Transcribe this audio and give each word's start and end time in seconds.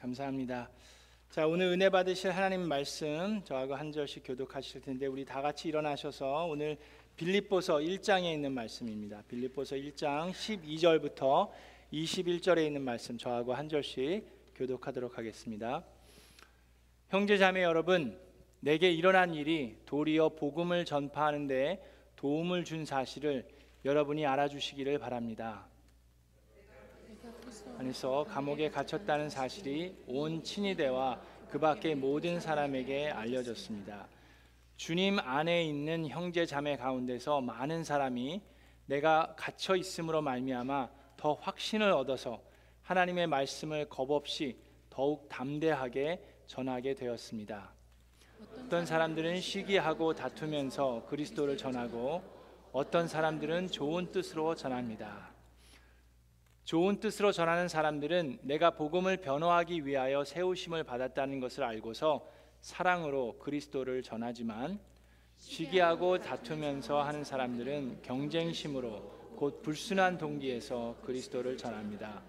감사합니다. 0.00 0.70
자, 1.28 1.46
오늘 1.46 1.66
은혜 1.66 1.90
받으실 1.90 2.30
하나님 2.30 2.66
말씀 2.66 3.42
저하고 3.44 3.74
한 3.74 3.92
절씩 3.92 4.22
교독하실 4.24 4.80
텐데 4.80 5.06
우리 5.06 5.26
다 5.26 5.42
같이 5.42 5.68
일어나셔서 5.68 6.46
오늘 6.46 6.78
빌립보서 7.16 7.76
1장에 7.76 8.32
있는 8.32 8.52
말씀입니다. 8.52 9.22
빌립보서 9.28 9.76
1장 9.76 10.32
12절부터 10.32 11.50
21절에 11.92 12.66
있는 12.66 12.80
말씀 12.82 13.18
저하고 13.18 13.52
한 13.52 13.68
절씩 13.68 14.24
교독하도록 14.54 15.18
하겠습니다. 15.18 15.84
형제 17.10 17.36
자매 17.36 17.62
여러분, 17.62 18.18
내게 18.60 18.90
일어난 18.90 19.34
일이 19.34 19.76
도리어 19.84 20.30
복음을 20.30 20.86
전파하는 20.86 21.46
데 21.46 21.84
도움을 22.16 22.64
준 22.64 22.86
사실을 22.86 23.46
여러분이 23.84 24.24
알아주시기를 24.24 24.98
바랍니다. 24.98 25.69
안에서 27.80 28.24
감옥에 28.24 28.68
갇혔다는 28.68 29.30
사실이 29.30 30.04
온 30.06 30.42
친위대와 30.42 31.18
그 31.48 31.58
밖의 31.58 31.94
모든 31.94 32.38
사람에게 32.38 33.08
알려졌습니다. 33.08 34.06
주님 34.76 35.18
안에 35.18 35.64
있는 35.64 36.06
형제 36.06 36.44
자매 36.44 36.76
가운데서 36.76 37.40
많은 37.40 37.82
사람이 37.82 38.42
내가 38.84 39.34
갇혀 39.34 39.76
있음으로 39.76 40.20
말미암아 40.20 40.90
더 41.16 41.32
확신을 41.32 41.90
얻어서 41.92 42.42
하나님의 42.82 43.26
말씀을 43.28 43.88
겁 43.88 44.10
없이 44.10 44.58
더욱 44.90 45.26
담대하게 45.30 46.22
전하게 46.46 46.94
되었습니다. 46.94 47.72
어떤 48.58 48.84
사람들은 48.84 49.40
시기하고 49.40 50.14
다투면서 50.14 51.06
그리스도를 51.08 51.56
전하고 51.56 52.22
어떤 52.72 53.08
사람들은 53.08 53.68
좋은 53.68 54.12
뜻으로 54.12 54.54
전합니다. 54.54 55.39
좋은 56.64 57.00
뜻으로 57.00 57.32
전하는 57.32 57.68
사람들은 57.68 58.40
내가 58.42 58.70
복음을 58.70 59.16
변호하기 59.16 59.86
위하여 59.86 60.24
세우심을 60.24 60.84
받았다는 60.84 61.40
것을 61.40 61.64
알고서 61.64 62.26
사랑으로 62.60 63.38
그리스도를 63.38 64.02
전하지만 64.02 64.78
시기하고 65.38 66.18
다투면서 66.18 67.02
하는 67.02 67.24
사람들은 67.24 68.02
경쟁심으로 68.02 69.20
곧 69.36 69.62
불순한 69.62 70.18
동기에서 70.18 70.96
그리스도를 71.02 71.56
전합니다. 71.56 72.22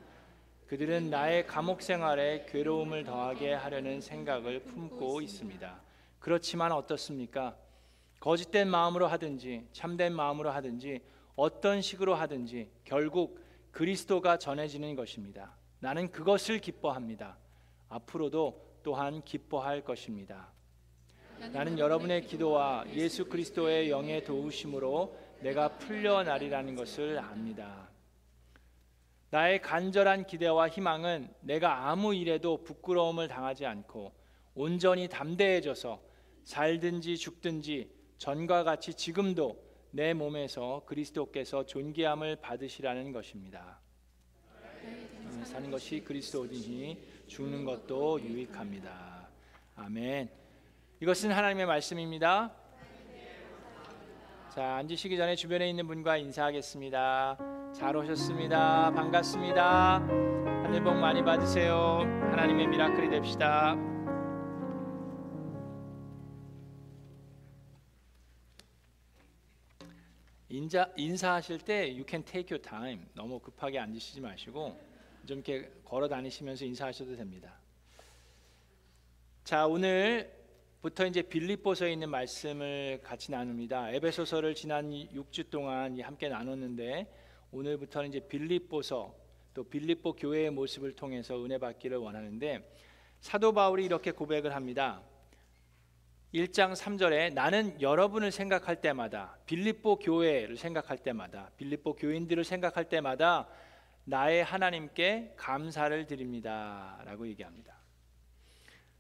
그들은 0.68 1.10
나의 1.10 1.46
감옥 1.46 1.82
생활에 1.82 2.46
괴로움을 2.48 3.04
더하게 3.04 3.54
하려는 3.54 4.00
생각을 4.00 4.64
품고 4.64 5.20
있습니다. 5.20 5.82
그렇지만 6.20 6.72
어떻습니까? 6.72 7.58
거짓된 8.22 8.70
마음으로 8.70 9.08
하든지 9.08 9.68
참된 9.74 10.14
마음으로 10.14 10.52
하든지 10.52 11.02
어떤 11.36 11.82
식으로 11.82 12.16
하든지 12.16 12.70
결국 12.86 13.42
그리스도가 13.72 14.38
전해지는 14.38 14.96
것입니다. 14.96 15.56
나는 15.80 16.12
그것을 16.12 16.60
기뻐합니다. 16.60 17.38
앞으로도 17.90 18.80
또한 18.84 19.24
기뻐할 19.24 19.84
것입니다. 19.84 20.52
나는 21.52 21.80
여러분의 21.80 22.28
기도와 22.28 22.86
예수 22.94 23.26
그리스도의 23.26 23.90
영의 23.90 24.24
도우심으로 24.24 25.18
내가 25.40 25.70
풀려나리라는 25.78 26.76
것을 26.76 27.18
압니다. 27.18 27.90
나의 29.32 29.62
간절한 29.62 30.28
기대와 30.28 30.70
희망은 30.70 31.34
내가 31.40 31.90
아무 31.90 32.14
일에도 32.14 32.64
부끄러움을 32.64 33.28
당하지 33.28 33.66
않고 33.66 34.14
온전히 34.54 35.08
담대해져서 35.08 36.02
살든지 36.44 37.18
죽든지 37.18 37.90
전과 38.18 38.64
같이 38.64 38.94
지금도 38.94 39.71
내 39.92 40.14
몸에서 40.14 40.84
그리스도께서 40.86 41.66
존귀함을 41.66 42.38
받으시라는 42.38 43.12
것입니다. 43.12 43.80
사는 45.44 45.70
것이 45.72 46.02
그리스도이니 46.02 47.26
죽는 47.28 47.66
것도 47.66 48.22
유익합니다. 48.22 49.28
아멘. 49.76 50.30
이것은 51.02 51.32
하나님의 51.32 51.66
말씀입니다. 51.66 52.54
자, 54.54 54.76
앉으시기 54.76 55.18
전에 55.18 55.36
주변에 55.36 55.70
있는 55.70 55.88
분과 55.88 56.18
인사하겠습니다. 56.18 57.38
잘 57.74 57.96
오셨습니다. 57.96 58.92
반갑습니다. 58.92 60.00
하늘 60.00 60.84
복 60.84 60.96
많이 60.96 61.24
받으세요. 61.24 62.00
하나님의 62.32 62.68
미라클이 62.68 63.10
됩시다. 63.10 63.91
인자, 70.52 70.92
인사하실 70.98 71.60
때 71.60 71.84
you 71.92 72.04
can 72.06 72.26
take 72.26 72.54
your 72.54 72.62
time. 72.62 73.06
너무 73.14 73.40
급하게 73.40 73.80
앉으시지 73.80 74.20
마시고 74.20 74.78
좀 75.26 75.38
이렇게 75.38 75.72
걸어 75.86 76.10
다니시면서 76.10 76.66
인사하셔도 76.66 77.16
됩니다. 77.16 77.58
자, 79.46 79.66
오늘부터 79.66 81.08
이제 81.08 81.22
빌립보서에 81.22 81.94
있는 81.94 82.10
말씀을 82.10 83.00
같이 83.02 83.32
나눕니다. 83.32 83.92
에베소서를 83.92 84.54
지난 84.54 84.92
6주 84.92 85.50
동안 85.50 85.98
함께 86.02 86.28
나눴는데 86.28 87.08
오늘부터는 87.54 88.10
이제 88.10 88.20
빌립보서 88.20 89.16
또 89.54 89.64
빌립보 89.64 90.14
교회의 90.18 90.50
모습을 90.50 90.98
통해서 90.98 91.42
은혜 91.42 91.60
받기를 91.60 91.96
원하는데 91.96 92.70
사도 93.22 93.54
바울이 93.54 93.86
이렇게 93.86 94.12
고백을 94.12 94.54
합니다. 94.54 95.02
1장 96.34 96.74
3절에 96.74 97.34
나는 97.34 97.80
여러분을 97.82 98.32
생각할 98.32 98.80
때마다 98.80 99.38
빌립보 99.46 99.98
교회를 99.98 100.56
생각할 100.56 100.98
때마다 100.98 101.52
빌립보 101.58 101.96
교인들을 101.96 102.46
생각할 102.46 102.86
때마다 102.86 103.50
나의 104.06 104.44
하나님께 104.44 105.34
감사를 105.36 106.08
드립니다라고 106.08 107.28
얘기합니다. 107.28 107.76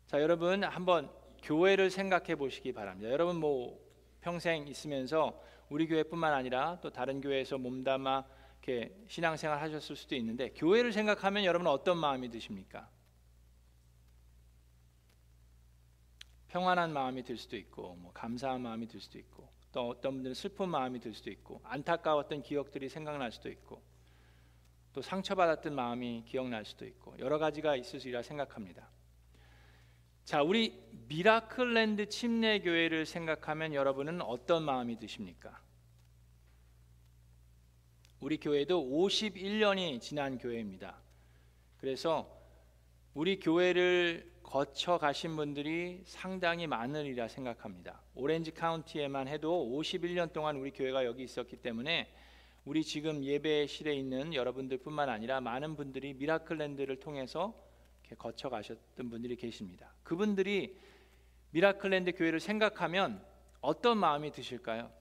자, 0.07 0.21
여러분 0.21 0.65
한번 0.65 1.09
교회를 1.41 1.89
생각해 1.89 2.35
보시기 2.35 2.73
바랍니다. 2.73 3.09
여러분 3.09 3.37
뭐 3.37 3.79
평생 4.19 4.67
있으면서 4.67 5.41
우리 5.69 5.87
교회뿐만 5.87 6.33
아니라 6.33 6.79
또 6.81 6.89
다른 6.89 7.21
교회에서 7.21 7.57
몸담아 7.57 8.25
이렇게 8.61 8.93
신앙생활 9.07 9.59
하셨을 9.61 9.95
수도 9.95 10.15
있는데 10.15 10.49
교회를 10.49 10.91
생각하면 10.91 11.45
여러분 11.45 11.65
어떤 11.67 11.97
마음이 11.97 12.29
드십니까? 12.29 12.89
평안한 16.51 16.91
마음이 16.91 17.23
들 17.23 17.37
수도 17.37 17.55
있고 17.55 17.95
뭐 17.95 18.11
감사한 18.11 18.59
마음이 18.61 18.85
들 18.87 18.99
수도 18.99 19.17
있고 19.17 19.47
또 19.71 19.87
어떤 19.87 20.15
분들은 20.15 20.33
슬픈 20.33 20.67
마음이 20.67 20.99
들 20.99 21.13
수도 21.13 21.31
있고 21.31 21.61
안타까웠던 21.63 22.43
기억들이 22.43 22.89
생각날 22.89 23.31
수도 23.31 23.49
있고 23.49 23.81
또 24.91 25.01
상처받았던 25.01 25.73
마음이 25.73 26.25
기억날 26.27 26.65
수도 26.65 26.85
있고 26.85 27.17
여러 27.19 27.37
가지가 27.37 27.77
있으리라 27.77 28.21
생각합니다. 28.21 28.89
자, 30.25 30.43
우리 30.43 30.77
미라클랜드 31.07 32.09
침례 32.09 32.59
교회를 32.59 33.05
생각하면 33.05 33.73
여러분은 33.73 34.21
어떤 34.21 34.63
마음이 34.63 34.99
드십니까? 34.99 35.61
우리 38.19 38.37
교회도 38.37 38.89
51년이 38.89 40.01
지난 40.01 40.37
교회입니다. 40.37 40.97
그래서 41.77 42.29
우리 43.13 43.39
교회를 43.39 44.30
거쳐 44.51 44.97
가신 44.97 45.37
분들이 45.37 46.01
상당히 46.03 46.67
많으리라 46.67 47.29
생각합니다. 47.29 48.01
오렌지 48.15 48.51
카운티에만 48.51 49.29
해도 49.29 49.65
51년 49.71 50.33
동안 50.33 50.57
우리 50.57 50.71
교회가 50.71 51.05
여기 51.05 51.23
있었기 51.23 51.55
때문에 51.55 52.13
우리 52.65 52.83
지금 52.83 53.23
예배실에 53.23 53.95
있는 53.95 54.33
여러분들뿐만 54.33 55.07
아니라 55.07 55.39
많은 55.39 55.77
분들이 55.77 56.13
미라클랜드를 56.15 56.99
통해서 56.99 57.55
거쳐 58.17 58.49
가셨던 58.49 59.09
분들이 59.09 59.37
계십니다. 59.37 59.93
그분들이 60.03 60.77
미라클랜드 61.51 62.11
교회를 62.11 62.41
생각하면 62.41 63.25
어떤 63.61 63.99
마음이 63.99 64.33
드실까요? 64.33 64.91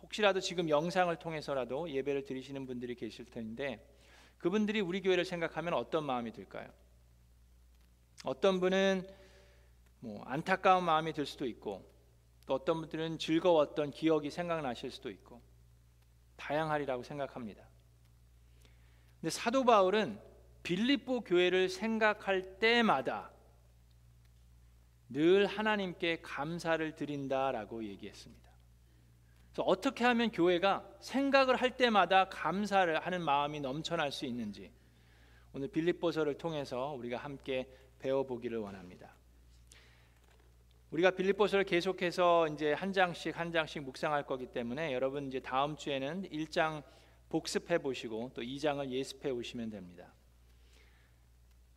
혹시라도 0.00 0.38
지금 0.38 0.68
영상을 0.68 1.14
통해서라도 1.16 1.90
예배를 1.90 2.24
드리시는 2.24 2.66
분들이 2.66 2.94
계실 2.94 3.24
텐데 3.24 3.84
그분들이 4.38 4.78
우리 4.78 5.00
교회를 5.00 5.24
생각하면 5.24 5.74
어떤 5.74 6.04
마음이 6.04 6.30
들까요? 6.30 6.70
어떤 8.24 8.60
분은 8.60 9.06
뭐 10.00 10.22
안타까운 10.24 10.84
마음이 10.84 11.12
들 11.12 11.26
수도 11.26 11.46
있고 11.46 11.84
또 12.46 12.54
어떤 12.54 12.80
분들은 12.80 13.18
즐거웠던 13.18 13.90
기억이 13.90 14.30
생각나실 14.30 14.90
수도 14.90 15.10
있고 15.10 15.42
다양하리라고 16.36 17.02
생각합니다. 17.02 17.66
근데 19.20 19.30
사도 19.30 19.64
바울은 19.64 20.20
빌립보 20.62 21.22
교회를 21.22 21.68
생각할 21.68 22.58
때마다 22.58 23.30
늘 25.08 25.46
하나님께 25.46 26.20
감사를 26.22 26.96
드린다라고 26.96 27.84
얘기했습니다. 27.84 28.46
그래서 29.48 29.62
어떻게 29.62 30.04
하면 30.04 30.30
교회가 30.30 30.86
생각을 31.00 31.56
할 31.56 31.76
때마다 31.76 32.28
감사를 32.28 32.98
하는 33.00 33.22
마음이 33.22 33.60
넘쳐날 33.60 34.12
수 34.12 34.26
있는지 34.26 34.70
오늘 35.52 35.68
빌립보서를 35.68 36.36
통해서 36.36 36.92
우리가 36.92 37.16
함께 37.16 37.68
배워보기를 37.98 38.58
원합니다. 38.58 39.14
우리가 40.90 41.10
빌립보서를 41.10 41.64
계속해서 41.64 42.48
이제 42.48 42.72
한 42.72 42.92
장씩 42.92 43.38
한 43.38 43.50
장씩 43.50 43.82
묵상할 43.82 44.24
거기 44.24 44.46
때문에 44.46 44.92
여러분 44.92 45.26
이제 45.26 45.40
다음 45.40 45.76
주에는 45.76 46.28
1장 46.30 46.82
복습해 47.28 47.78
보시고 47.78 48.30
또 48.34 48.42
2장을 48.42 48.88
예습해 48.88 49.30
오시면 49.30 49.70
됩니다. 49.70 50.12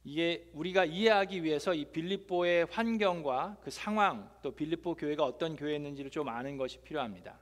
이게 0.03 0.49
우리가 0.53 0.85
이해하기 0.85 1.43
위해서 1.43 1.73
이 1.73 1.85
빌립보의 1.85 2.65
환경과 2.65 3.57
그 3.61 3.69
상황 3.69 4.31
또 4.41 4.51
빌립보 4.51 4.95
교회가 4.95 5.23
어떤 5.23 5.55
교회였는지를 5.55 6.09
좀 6.11 6.29
아는 6.29 6.57
것이 6.57 6.79
필요합니다. 6.79 7.37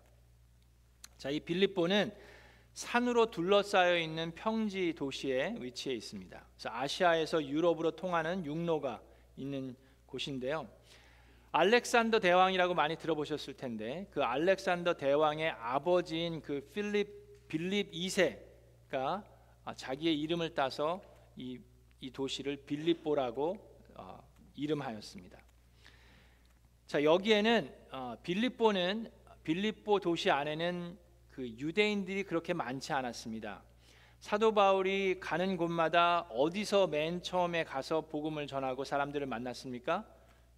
자, 1.18 1.30
이 1.30 1.40
빌립보는 1.40 2.12
산으로 2.78 3.32
둘러싸여 3.32 3.98
있는 3.98 4.36
평지 4.36 4.94
도시에 4.94 5.56
위치해 5.58 5.96
있습니다. 5.96 6.46
그래서 6.54 6.70
아시아에서 6.72 7.44
유럽으로 7.44 7.96
통하는 7.96 8.46
육로가 8.46 9.02
있는 9.36 9.76
곳인데요. 10.06 10.70
알렉산더 11.54 12.20
대왕이라고 12.20 12.76
많이 12.76 12.96
들어보셨을 12.96 13.56
텐데 13.56 14.06
그 14.12 14.24
알렉산더 14.24 14.94
대왕의 14.94 15.50
아버지인 15.50 16.44
그 16.44 16.70
필립 16.72 17.48
빌립 17.48 17.92
2세가 17.92 19.24
자기의 19.76 20.22
이름을 20.22 20.54
따서 20.54 21.02
이, 21.36 21.60
이 22.00 22.12
도시를 22.12 22.58
빌립보라고 22.58 23.58
어, 23.96 24.24
이름하였습니다. 24.54 25.40
자 26.86 27.04
여기에는 27.04 27.74
어, 27.90 28.18
빌립보는 28.22 29.12
빌립보 29.44 30.00
도시 30.00 30.30
안에는 30.30 31.07
그 31.38 31.48
유대인들이 31.48 32.24
그렇게 32.24 32.54
많지 32.54 32.94
않았습니다. 32.94 33.62
사도 34.20 34.56
바울이 34.56 35.20
가는 35.20 35.56
곳마다 35.56 36.22
어디서 36.32 36.88
맨 36.88 37.22
처음에 37.22 37.64
가서 37.64 38.02
복음을 38.02 38.48
전하고 38.48 38.84
사람들을 38.84 39.28
만났습니까? 39.28 40.04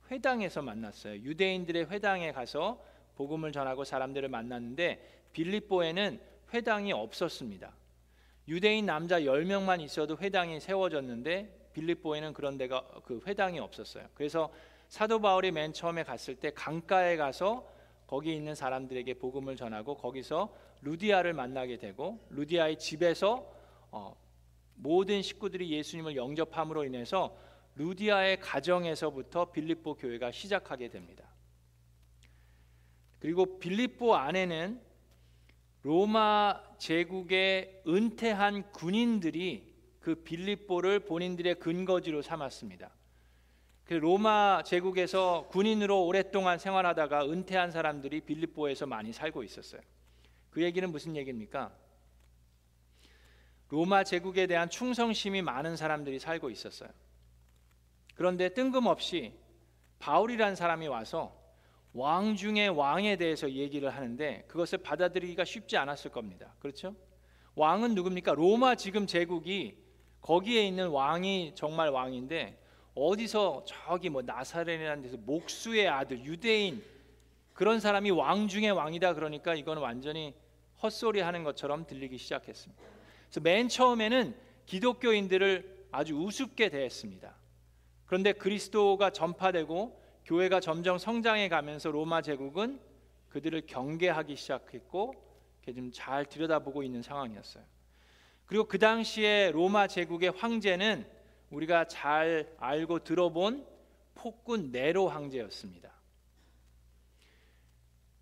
회당에서 0.09 0.61
만났어요. 0.61 1.15
유대인들의 1.15 1.91
회당에 1.91 2.31
가서 2.31 2.81
복음을 3.17 3.51
전하고 3.51 3.83
사람들을 3.83 4.29
만났는데 4.29 5.25
빌립보에는 5.33 6.21
회당이 6.53 6.93
없었습니다. 6.93 7.73
유대인 8.47 8.85
남자 8.85 9.19
10명만 9.19 9.81
있어도 9.81 10.17
회당이 10.17 10.61
세워졌는데 10.61 11.71
빌립보에는 11.73 12.31
그런 12.31 12.57
데가 12.57 12.85
그 13.03 13.19
회당이 13.27 13.59
없었어요. 13.59 14.07
그래서 14.13 14.49
사도 14.87 15.19
바울이 15.19 15.51
맨 15.51 15.73
처음에 15.73 16.03
갔을 16.03 16.35
때 16.35 16.51
강가에 16.51 17.17
가서 17.17 17.67
거기 18.09 18.35
있는 18.35 18.55
사람들에게 18.55 19.13
복음을 19.19 19.55
전하고 19.55 19.95
거기서 19.95 20.51
루디아를 20.81 21.33
만나게 21.33 21.77
되고 21.77 22.19
루디아의 22.31 22.79
집에서 22.79 23.53
어, 23.91 24.15
모든 24.73 25.21
식구들이 25.21 25.69
예수님을 25.69 26.15
영접함으로 26.15 26.85
인해서 26.85 27.37
루디아의 27.75 28.39
가정에서부터 28.39 29.51
빌립보 29.51 29.93
교회가 29.93 30.31
시작하게 30.31 30.89
됩니다. 30.89 31.29
그리고 33.19 33.59
빌립보 33.59 34.15
안에는 34.15 34.81
로마 35.83 36.63
제국의 36.79 37.83
은퇴한 37.87 38.71
군인들이 38.71 39.71
그 39.99 40.15
빌립보를 40.15 41.01
본인들의 41.01 41.59
근거지로 41.59 42.23
삼았습니다. 42.23 42.89
그 43.89 43.95
로마 43.95 44.61
제국에서 44.61 45.47
군인으로 45.49 46.05
오랫동안 46.05 46.59
생활하다가 46.59 47.25
은퇴한 47.25 47.71
사람들이 47.71 48.21
빌립보에서 48.21 48.85
많이 48.85 49.11
살고 49.11 49.41
있었어요. 49.41 49.81
그 50.51 50.61
얘기는 50.61 50.87
무슨 50.91 51.15
얘기입니까? 51.15 51.75
로마 53.69 54.03
제국에 54.03 54.45
대한 54.45 54.69
충성심이 54.69 55.41
많은 55.41 55.75
사람들이 55.75 56.19
살고 56.19 56.51
있었어요. 56.51 56.91
그런데 58.13 58.49
뜬금없이 58.49 59.33
바울이란 59.97 60.55
사람이 60.55 60.87
와서 60.87 61.35
왕 61.93 62.35
중의 62.35 62.69
왕에 62.69 63.15
대해서 63.15 63.49
얘기를 63.49 63.89
하는데 63.89 64.45
그것을 64.47 64.83
받아들이기가 64.83 65.45
쉽지 65.45 65.77
않았을 65.77 66.11
겁니다. 66.11 66.53
그렇죠? 66.59 66.95
왕은 67.55 67.95
누굽니까? 67.95 68.35
로마 68.35 68.75
지금 68.75 69.07
제국이 69.07 69.79
거기에 70.21 70.63
있는 70.67 70.89
왕이 70.89 71.53
정말 71.55 71.89
왕인데 71.89 72.68
어디서 72.99 73.63
저기 73.65 74.09
뭐 74.09 74.21
나사렛이라는 74.21 75.03
데서 75.03 75.17
목수의 75.17 75.87
아들 75.87 76.23
유대인 76.25 76.83
그런 77.53 77.79
사람이 77.79 78.11
왕 78.11 78.47
중의 78.47 78.71
왕이다 78.71 79.13
그러니까 79.13 79.55
이거는 79.55 79.81
완전히 79.81 80.33
헛소리 80.81 81.21
하는 81.21 81.43
것처럼 81.43 81.85
들리기 81.85 82.17
시작했습니다. 82.17 82.83
그래서 83.25 83.39
맨 83.41 83.67
처음에는 83.67 84.35
기독교인들을 84.65 85.87
아주 85.91 86.15
우습게 86.15 86.69
대했습니다. 86.69 87.35
그런데 88.05 88.33
그리스도가 88.33 89.11
전파되고 89.11 89.99
교회가 90.25 90.59
점점 90.59 90.97
성장해 90.97 91.49
가면서 91.49 91.91
로마 91.91 92.21
제국은 92.21 92.79
그들을 93.29 93.63
경계하기 93.67 94.35
시작했고 94.35 95.13
좀잘 95.73 96.25
들여다보고 96.25 96.83
있는 96.83 97.01
상황이었어요. 97.01 97.63
그리고 98.45 98.65
그 98.65 98.79
당시에 98.79 99.51
로마 99.51 99.87
제국의 99.87 100.31
황제는 100.31 101.05
우리가 101.49 101.85
잘 101.85 102.53
알고 102.57 103.03
들어본 103.03 103.65
폭군 104.15 104.71
네로 104.71 105.07
황제였습니다. 105.07 105.91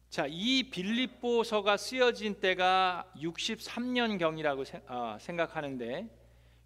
자, 0.10 0.26
이 0.28 0.64
빌립보서가 0.70 1.78
쓰여진 1.78 2.40
때가 2.40 3.12
63년 3.18 4.18
경이라고 4.18 4.64
어, 4.88 5.18
생각하는데 5.20 6.08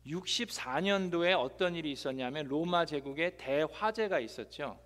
64년도에 0.06 1.38
어떤 1.38 1.76
일이 1.76 1.92
있었냐면 1.92 2.48
로마 2.48 2.86
제국에 2.86 3.38
대화재가 3.38 4.20
있었죠. 4.20 4.80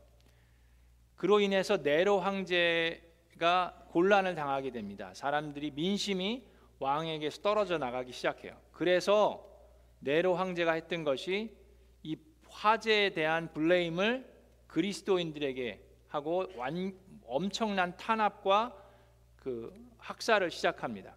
그로 1.15 1.39
인해서 1.39 1.77
네로 1.77 2.19
황제가 2.19 3.85
곤란을 3.89 4.35
당하게 4.35 4.71
됩니다. 4.71 5.13
사람들이 5.13 5.71
민심이 5.71 6.43
왕에게서 6.79 7.41
떨어져 7.41 7.77
나가기 7.77 8.11
시작해요. 8.11 8.57
그래서 8.71 9.45
네로 9.99 10.35
황제가 10.35 10.73
했던 10.73 11.03
것이 11.03 11.51
이 11.55 11.64
화재에 12.55 13.09
대한 13.11 13.51
블레임을 13.51 14.25
그리스도인들에게 14.67 15.81
하고 16.07 16.47
완, 16.55 16.97
엄청난 17.27 17.97
탄압과 17.97 18.73
그 19.35 19.73
학살을 19.97 20.51
시작합니다. 20.51 21.15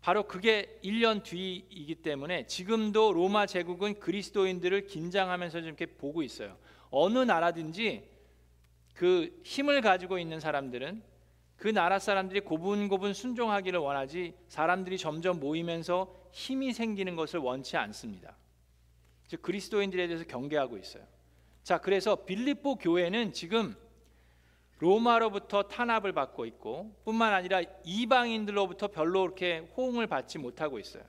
바로 0.00 0.24
그게 0.24 0.78
1년 0.82 1.22
뒤이기 1.22 1.96
때문에 1.96 2.46
지금도 2.46 3.12
로마 3.12 3.46
제국은 3.46 4.00
그리스도인들을 4.00 4.86
긴장하면서 4.86 5.60
이렇게 5.60 5.86
보고 5.86 6.22
있어요. 6.22 6.56
어느 6.90 7.18
나라든지 7.18 8.08
그 8.94 9.40
힘을 9.44 9.80
가지고 9.80 10.18
있는 10.18 10.40
사람들은 10.40 11.02
그 11.56 11.68
나라 11.68 11.98
사람들이 11.98 12.40
고분고분 12.40 13.12
순종하기를 13.14 13.78
원하지 13.78 14.34
사람들이 14.48 14.98
점점 14.98 15.38
모이면서 15.38 16.12
힘이 16.32 16.72
생기는 16.72 17.14
것을 17.14 17.38
원치 17.38 17.76
않습니다. 17.76 18.36
즉 19.30 19.42
그리스도인들에 19.42 20.08
대해서 20.08 20.24
경계하고 20.24 20.76
있어요. 20.76 21.04
자, 21.62 21.78
그래서 21.78 22.24
빌립보 22.24 22.74
교회는 22.74 23.32
지금 23.32 23.76
로마로부터 24.80 25.62
탄압을 25.68 26.12
받고 26.12 26.46
있고 26.46 26.96
뿐만 27.04 27.32
아니라 27.32 27.60
이방인들로부터 27.84 28.88
별로 28.88 29.22
그렇게 29.22 29.58
호응을 29.76 30.08
받지 30.08 30.38
못하고 30.38 30.80
있어요. 30.80 31.04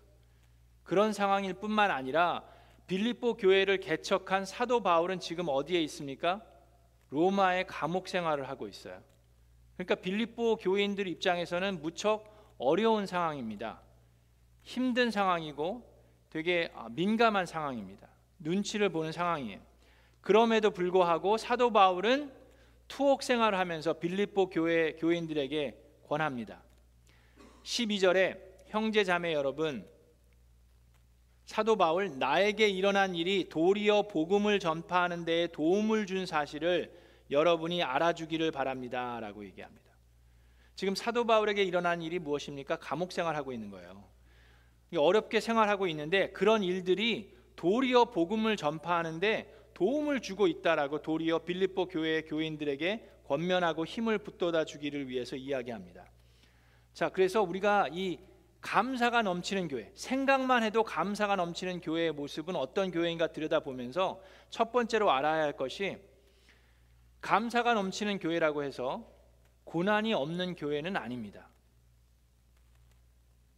그런 0.83 1.13
상황일 1.13 1.55
뿐만 1.55 1.89
아니라 1.89 2.43
빌립보 2.85 3.37
교회를 3.37 3.79
개척한 3.79 4.45
사도 4.45 4.83
바울은 4.83 5.19
지금 5.19 5.45
어디에 5.47 5.81
있습니까? 5.81 6.43
로마의 7.09 7.65
감옥 7.65 8.07
생활을 8.07 8.47
하고 8.49 8.67
있어요. 8.67 9.01
그러니까 9.77 9.95
빌립보 9.95 10.57
교인들 10.57 11.07
입장에서는 11.07 11.81
무척 11.81 12.53
어려운 12.59 13.07
상황입니다. 13.07 13.81
힘든 14.61 15.09
상황이고 15.09 15.89
되게 16.29 16.71
아, 16.75 16.87
민감한 16.91 17.47
상황입니다. 17.47 18.10
눈치를 18.41 18.89
보는 18.89 19.11
상황이에요. 19.11 19.59
그럼에도 20.21 20.71
불구하고 20.71 21.37
사도 21.37 21.71
바울은 21.71 22.31
투옥 22.87 23.23
생활을 23.23 23.57
하면서 23.57 23.93
빌립보 23.93 24.49
교회 24.49 24.93
교인들에게 24.93 25.77
권합니다. 26.07 26.61
12절에 27.63 28.37
형제 28.67 29.03
자매 29.03 29.33
여러분 29.33 29.87
사도 31.45 31.75
바울 31.75 32.17
나에게 32.17 32.69
일어난 32.69 33.15
일이 33.15 33.49
도리어 33.49 34.03
복음을 34.03 34.59
전파하는 34.59 35.25
데 35.25 35.47
도움을 35.47 36.05
준 36.05 36.25
사실을 36.25 36.91
여러분이 37.29 37.83
알아주기를 37.83 38.51
바랍니다라고 38.51 39.45
얘기합니다. 39.45 39.91
지금 40.75 40.95
사도 40.95 41.25
바울에게 41.25 41.63
일어난 41.63 42.01
일이 42.01 42.19
무엇입니까? 42.19 42.77
감옥 42.77 43.11
생활하고 43.11 43.51
있는 43.53 43.69
거예요. 43.69 44.03
어렵게 44.95 45.39
생활하고 45.39 45.87
있는데 45.87 46.31
그런 46.31 46.63
일들이 46.63 47.33
도리어 47.61 48.05
복음을 48.05 48.57
전파하는데 48.57 49.69
도움을 49.75 50.21
주고 50.21 50.47
있다라고 50.47 51.03
도리어 51.03 51.39
빌립보 51.39 51.89
교회 51.89 52.23
교인들에게 52.23 53.07
권면하고 53.25 53.85
힘을 53.85 54.17
붙돋아 54.17 54.65
주기를 54.65 55.07
위해서 55.09 55.35
이야기합니다. 55.35 56.07
자, 56.91 57.09
그래서 57.09 57.43
우리가 57.43 57.87
이 57.91 58.17
감사가 58.61 59.21
넘치는 59.21 59.67
교회, 59.67 59.91
생각만 59.93 60.63
해도 60.63 60.81
감사가 60.81 61.35
넘치는 61.35 61.81
교회의 61.81 62.13
모습은 62.13 62.55
어떤 62.55 62.89
교회인가 62.89 63.27
들여다보면서 63.27 64.23
첫 64.49 64.71
번째로 64.71 65.11
알아야 65.11 65.43
할 65.43 65.53
것이 65.53 65.99
감사가 67.21 67.75
넘치는 67.75 68.17
교회라고 68.17 68.63
해서 68.63 69.07
고난이 69.65 70.15
없는 70.15 70.55
교회는 70.55 70.97
아닙니다. 70.97 71.50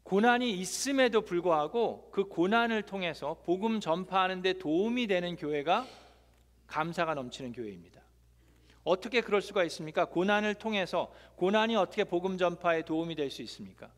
고난이 0.04 0.52
있음에도 0.60 1.22
불구하고 1.22 2.10
그 2.12 2.26
고난을 2.26 2.84
통해서 2.84 3.38
복음 3.46 3.80
전파하는 3.80 4.42
데 4.42 4.54
도움이 4.54 5.08
되는 5.08 5.36
교회가 5.36 5.88
감사가 6.68 7.14
넘치는 7.14 7.54
교회입니다. 7.54 8.02
어떻게 8.84 9.22
그럴 9.22 9.42
수가 9.42 9.64
있습니까? 9.66 10.06
고난을 10.06 10.56
통해서 10.56 11.14
고난이 11.38 11.76
어떻게 11.76 12.04
복음 12.04 12.38
전파에 12.38 12.84
도움이 12.84 13.16
될 13.16 13.32
수 13.32 13.42
있습니까? 13.44 13.90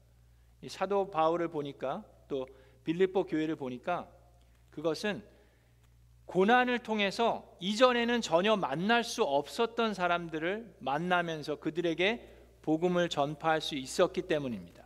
이 0.62 0.70
사도 0.70 1.10
바울을 1.10 1.48
보니까 1.48 2.04
또 2.28 2.48
빌립보 2.84 3.26
교회를 3.26 3.56
보니까 3.56 4.08
그것은 4.70 5.24
고난을 6.26 6.80
통해서 6.80 7.56
이전에는 7.60 8.22
전혀 8.22 8.56
만날 8.56 9.04
수 9.04 9.24
없었던 9.24 9.94
사람들을 9.94 10.76
만나면서 10.80 11.58
그들에게 11.58 12.34
복음을 12.62 13.10
전파할 13.10 13.62
수 13.62 13.76
있었기 13.76 14.24
때문입니다. 14.24 14.85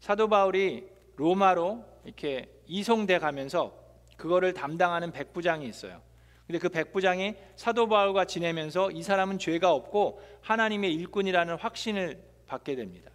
사도 0.00 0.28
바울이 0.28 0.88
로마로 1.16 1.84
이렇게 2.04 2.48
이송돼 2.66 3.18
가면서 3.18 3.74
그거를 4.16 4.52
담당하는 4.52 5.12
백부장이 5.12 5.66
있어요. 5.66 6.00
근데 6.46 6.58
그 6.58 6.68
백부장이 6.70 7.34
사도 7.56 7.88
바울과 7.88 8.24
지내면서 8.24 8.90
이 8.90 9.02
사람은 9.02 9.38
죄가 9.38 9.70
없고 9.72 10.22
하나님의 10.40 10.94
일꾼이라는 10.94 11.56
확신을 11.56 12.22
받게 12.46 12.74
됩니다. 12.74 13.10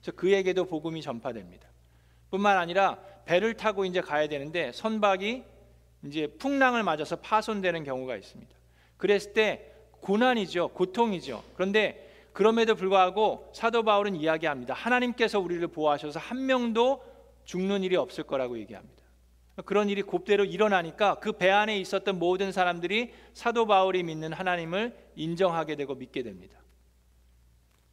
그래서 0.00 0.16
그에게도 0.16 0.66
복음이 0.66 1.02
전파됩니다. 1.02 1.68
뿐만 2.30 2.56
아니라 2.58 2.98
배를 3.24 3.54
타고 3.54 3.84
이제 3.84 4.00
가야 4.00 4.28
되는데 4.28 4.70
선박이 4.72 5.42
이제 6.04 6.28
풍랑을 6.38 6.84
맞아서 6.84 7.16
파손되는 7.16 7.82
경우가 7.82 8.16
있습니다. 8.16 8.54
그랬을 8.96 9.32
때 9.32 9.72
고난이죠. 10.00 10.68
고통이죠. 10.68 11.42
그런데 11.54 12.05
그럼에도 12.36 12.74
불구하고 12.74 13.50
사도 13.54 13.82
바울은 13.82 14.14
이야기합니다. 14.14 14.74
하나님께서 14.74 15.40
우리를 15.40 15.66
보호하셔서 15.68 16.20
한 16.20 16.44
명도 16.44 17.02
죽는 17.46 17.82
일이 17.82 17.96
없을 17.96 18.24
거라고 18.24 18.58
얘기합니다. 18.58 19.02
그런 19.64 19.88
일이 19.88 20.02
곱대로 20.02 20.44
일어나니까 20.44 21.14
그 21.14 21.32
배 21.32 21.48
안에 21.50 21.78
있었던 21.78 22.18
모든 22.18 22.52
사람들이 22.52 23.14
사도 23.32 23.64
바울이 23.64 24.02
믿는 24.02 24.34
하나님을 24.34 24.94
인정하게 25.14 25.76
되고 25.76 25.94
믿게 25.94 26.22
됩니다. 26.24 26.58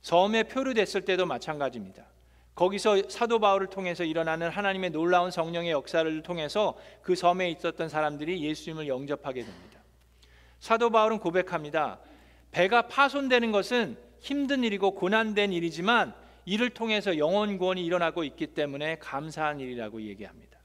섬에 0.01 0.43
표류됐을 0.43 1.03
때도 1.03 1.25
마찬가지입니다. 1.25 2.05
거기서 2.53 3.07
사도 3.07 3.39
바울을 3.39 3.67
통해서 3.67 4.03
일어나는 4.03 4.49
하나님의 4.49 4.89
놀라운 4.89 5.31
성령의 5.31 5.71
역사를 5.71 6.21
통해서 6.21 6.77
그 7.01 7.15
섬에 7.15 7.49
있었던 7.51 7.87
사람들이 7.87 8.43
예수님을 8.43 8.89
영접하게 8.89 9.45
됩니다. 9.45 9.79
사도 10.59 10.89
바울은 10.89 11.19
고백합니다. 11.19 12.01
배가 12.51 12.87
파손되는 12.89 13.53
것은 13.53 14.02
힘든 14.23 14.63
일이고 14.63 14.91
고난된 14.91 15.51
일이지만 15.51 16.13
이를 16.45 16.69
통해서 16.69 17.17
영원 17.17 17.57
구원이 17.57 17.85
일어나고 17.85 18.23
있기 18.23 18.47
때문에 18.47 18.97
감사한 18.99 19.59
일이라고 19.59 20.01
얘기합니다. 20.01 20.59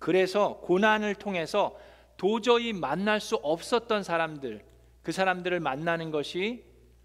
그래서 0.00 0.58
고난을 0.58 1.14
통해서 1.14 1.78
도저히 2.16 2.72
만날 2.72 3.20
수 3.20 3.36
없었던 3.36 4.02
사람들, 4.02 4.64
그 5.04 5.12
사람들을 5.12 5.60
만나는 5.60 6.10
것이 6.10 6.64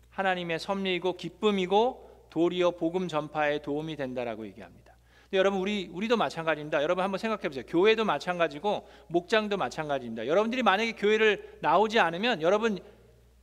하나님의 0.09 0.57
섭리이고 0.57 1.17
기쁨이고 1.17 2.27
도리어 2.31 2.71
복음 2.71 3.07
전파에 3.07 3.61
도움이 3.61 3.95
된다라고 3.95 4.47
얘기합니다. 4.47 4.95
여러분 5.33 5.59
우리 5.59 5.87
우리도 5.91 6.17
마찬가지입니다. 6.17 6.81
여러분 6.81 7.03
한번 7.03 7.19
생각해 7.19 7.47
보세요. 7.47 7.63
교회도 7.67 8.05
마찬가지고 8.05 8.87
목장도 9.07 9.57
마찬가지입니다. 9.57 10.25
여러분들이 10.25 10.63
만약에 10.63 10.93
교회를 10.93 11.57
나오지 11.61 11.99
않으면 11.99 12.41
여러분 12.41 12.79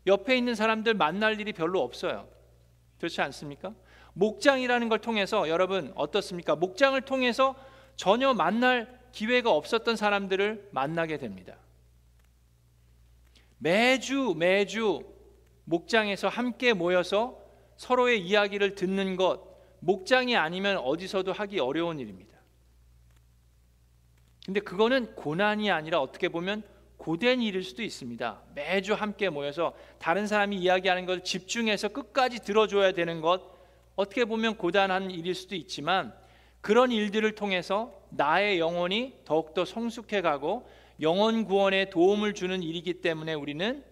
옆에 0.06 0.36
있는 0.36 0.54
사람들 0.54 0.94
만날 0.94 1.40
일이 1.40 1.52
별로 1.52 1.82
없어요. 1.82 2.28
그렇지 2.98 3.20
않습니까? 3.22 3.74
목장이라는 4.14 4.88
걸 4.88 4.98
통해서 5.00 5.48
여러분 5.48 5.92
어떻습니까? 5.94 6.56
목장을 6.56 7.00
통해서 7.02 7.54
전혀 7.96 8.32
만날 8.34 9.00
기회가 9.12 9.50
없었던 9.50 9.96
사람들을 9.96 10.70
만나게 10.72 11.18
됩니다. 11.18 11.56
매주 13.58 14.34
매주 14.36 15.02
목장에서 15.64 16.28
함께 16.28 16.72
모여서 16.72 17.38
서로의 17.76 18.20
이야기를 18.20 18.74
듣는 18.74 19.16
것 19.16 19.42
목장이 19.80 20.36
아니면 20.36 20.78
어디서도 20.78 21.32
하기 21.32 21.58
어려운 21.60 21.98
일입니다. 21.98 22.38
근데 24.44 24.60
그거는 24.60 25.14
고난이 25.14 25.70
아니라 25.70 26.00
어떻게 26.00 26.28
보면 26.28 26.62
고된 27.00 27.40
일일 27.40 27.64
수도 27.64 27.82
있습니다. 27.82 28.42
매주 28.54 28.92
함께 28.92 29.30
모여서 29.30 29.72
다른 29.98 30.26
사람이 30.26 30.56
이야기하는 30.56 31.06
것을 31.06 31.24
집중해서 31.24 31.88
끝까지 31.88 32.40
들어줘야 32.40 32.92
되는 32.92 33.22
것 33.22 33.40
어떻게 33.96 34.26
보면 34.26 34.58
고단한 34.58 35.10
일일 35.10 35.34
수도 35.34 35.54
있지만 35.54 36.14
그런 36.60 36.92
일들을 36.92 37.34
통해서 37.34 37.98
나의 38.10 38.58
영혼이 38.58 39.14
더욱더 39.24 39.64
성숙해 39.64 40.20
가고 40.20 40.68
영혼 41.00 41.46
구원에 41.46 41.88
도움을 41.88 42.34
주는 42.34 42.62
일이기 42.62 43.00
때문에 43.00 43.32
우리는 43.32 43.82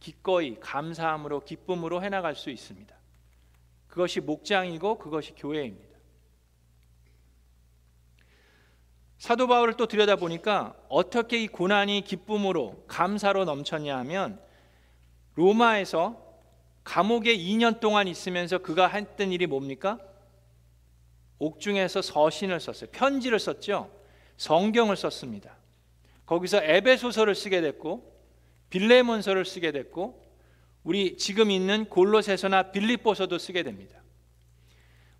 기꺼이 0.00 0.56
감사함으로 0.58 1.40
기쁨으로 1.40 2.02
해나갈 2.02 2.34
수 2.34 2.48
있습니다. 2.48 2.96
그것이 3.86 4.20
목장이고 4.20 4.96
그것이 4.96 5.34
교회입니다. 5.34 5.85
사도 9.18 9.46
바울을 9.46 9.74
또 9.74 9.86
들여다 9.86 10.16
보니까 10.16 10.74
어떻게 10.88 11.42
이 11.42 11.48
고난이 11.48 12.02
기쁨으로 12.02 12.84
감사로 12.86 13.44
넘쳤냐 13.44 13.96
하면 13.98 14.40
로마에서 15.34 16.22
감옥에 16.84 17.36
2년 17.36 17.80
동안 17.80 18.08
있으면서 18.08 18.58
그가 18.58 18.88
했던 18.88 19.32
일이 19.32 19.46
뭡니까? 19.46 19.98
옥중에서 21.38 22.00
서신을 22.02 22.60
썼어요. 22.60 22.90
편지를 22.92 23.38
썼죠. 23.38 23.90
성경을 24.36 24.96
썼습니다. 24.96 25.56
거기서 26.26 26.62
에베소서를 26.62 27.34
쓰게 27.34 27.60
됐고 27.60 28.14
빌레몬서를 28.70 29.44
쓰게 29.44 29.72
됐고 29.72 30.24
우리 30.84 31.16
지금 31.16 31.50
있는 31.50 31.86
골로새서나 31.86 32.70
빌립보서도 32.70 33.38
쓰게 33.38 33.62
됩니다. 33.62 34.00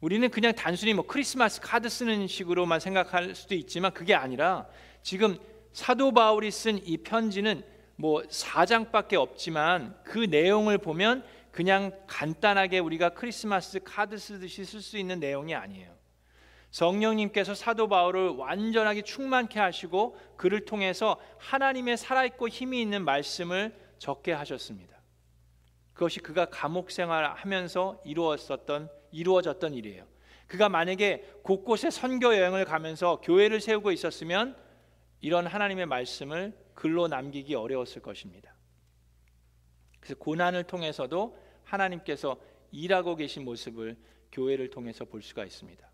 우리는 0.00 0.28
그냥 0.30 0.54
단순히 0.54 0.92
뭐 0.92 1.06
크리스마스 1.06 1.60
카드 1.60 1.88
쓰는 1.88 2.26
식으로만 2.26 2.80
생각할 2.80 3.34
수도 3.34 3.54
있지만 3.54 3.92
그게 3.92 4.14
아니라 4.14 4.66
지금 5.02 5.38
사도 5.72 6.12
바울이 6.12 6.50
쓴 6.50 6.78
이 6.84 6.98
편지는 6.98 7.64
뭐 7.96 8.22
4장밖에 8.22 9.14
없지만 9.14 9.96
그 10.04 10.18
내용을 10.18 10.78
보면 10.78 11.24
그냥 11.50 11.92
간단하게 12.06 12.78
우리가 12.78 13.10
크리스마스 13.10 13.80
카드 13.82 14.18
쓰듯이 14.18 14.64
쓸 14.66 14.82
수 14.82 14.98
있는 14.98 15.18
내용이 15.18 15.54
아니에요. 15.54 15.96
성령님께서 16.70 17.54
사도 17.54 17.88
바울을 17.88 18.28
완전하게 18.30 19.00
충만케 19.00 19.58
하시고 19.58 20.18
그를 20.36 20.66
통해서 20.66 21.18
하나님의 21.38 21.96
살아있고 21.96 22.48
힘이 22.48 22.82
있는 22.82 23.02
말씀을 23.04 23.74
적게 23.98 24.32
하셨습니다. 24.32 25.00
그것이 25.94 26.20
그가 26.20 26.44
감옥 26.46 26.90
생활하면서 26.90 28.02
이루었었던 28.04 28.90
이루어졌던 29.12 29.74
일이에요. 29.74 30.06
그가 30.46 30.68
만약에 30.68 31.24
곳곳에 31.42 31.90
선교 31.90 32.36
여행을 32.36 32.64
가면서 32.64 33.20
교회를 33.22 33.60
세우고 33.60 33.92
있었으면 33.92 34.56
이런 35.20 35.46
하나님의 35.46 35.86
말씀을 35.86 36.56
글로 36.74 37.08
남기기 37.08 37.54
어려웠을 37.54 38.02
것입니다. 38.02 38.54
그래서 39.98 40.14
고난을 40.18 40.64
통해서도 40.64 41.36
하나님께서 41.64 42.36
일하고 42.70 43.16
계신 43.16 43.44
모습을 43.44 43.96
교회를 44.30 44.70
통해서 44.70 45.04
볼 45.04 45.22
수가 45.22 45.44
있습니다. 45.44 45.90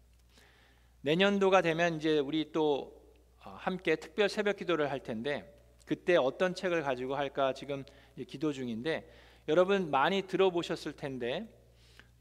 내년도가 1.03 1.63
되면 1.63 1.97
이제 1.97 2.19
우리 2.19 2.53
또 2.53 3.01
어, 3.45 3.57
함께 3.59 3.97
특별 3.97 4.29
새벽 4.29 4.57
기도를 4.57 4.91
할 4.91 5.01
텐데 5.01 5.53
그때 5.87 6.17
어떤 6.17 6.55
책을 6.55 6.83
가지고 6.83 7.17
할까 7.17 7.53
지금 7.53 7.85
기도 8.29 8.53
중인데 8.53 9.09
여러분 9.49 9.91
많이 9.91 10.23
들어보셨을 10.23 10.93
텐데 10.93 11.49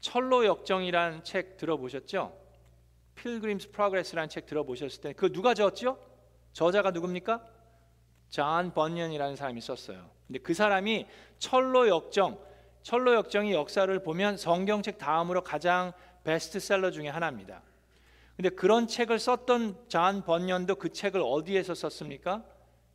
천로역정이란 0.02 1.24
책 1.24 1.56
들어보셨죠? 1.56 2.36
Pilgrim's 3.14 3.70
Progress라는 3.70 4.28
책 4.28 4.46
들어보셨을 4.46 5.00
때 5.00 5.12
그 5.14 5.32
누가 5.32 5.54
적었죠? 5.54 5.96
저자가 6.52 6.90
누굽니까? 6.90 7.42
존 8.28 8.74
번연이라는 8.74 9.36
사람이 9.36 9.60
썼어요. 9.60 10.10
근데 10.26 10.40
그 10.40 10.54
사람이 10.54 11.06
천로역정, 11.38 12.38
천로역정의 12.82 13.52
역사를 13.52 14.02
보면 14.02 14.36
성경책 14.36 14.98
다음으로 14.98 15.42
가장 15.44 15.92
베스트셀러 16.24 16.90
중에 16.90 17.08
하나입니다. 17.08 17.62
근데 18.36 18.48
그런 18.48 18.88
책을 18.88 19.18
썼던 19.18 19.88
존 19.88 20.24
번연도 20.24 20.76
그 20.76 20.92
책을 20.92 21.20
어디에서 21.24 21.74
썼습니까? 21.74 22.44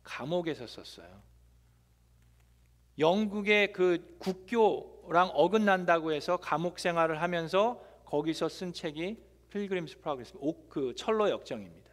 감옥에서 0.02 0.66
썼어요. 0.66 1.22
영국의 2.98 3.72
그 3.72 4.16
국교랑 4.18 5.30
어긋난다고 5.32 6.12
해서 6.12 6.36
감옥 6.36 6.78
생활을 6.78 7.22
하면서 7.22 7.82
거기서 8.04 8.48
쓴 8.48 8.72
책이 8.72 9.16
Pilgrim's 9.50 10.00
Progress 10.00 10.34
혹 10.38 10.94
천로역정입니다. 10.94 11.90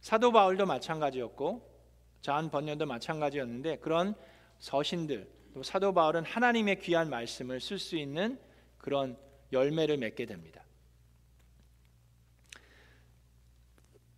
사도 0.00 0.32
바울도 0.32 0.66
마찬가지였고 0.66 1.74
잔 2.20 2.50
번연도 2.50 2.86
마찬가지였는데 2.86 3.78
그런 3.78 4.14
서신들 4.58 5.30
또 5.54 5.62
사도 5.62 5.94
바울은 5.94 6.24
하나님의 6.24 6.80
귀한 6.80 7.08
말씀을 7.08 7.60
쓸 7.60 7.78
수 7.78 7.96
있는 7.96 8.38
그런 8.78 9.16
열매를 9.52 9.96
맺게 9.98 10.26
됩니다. 10.26 10.64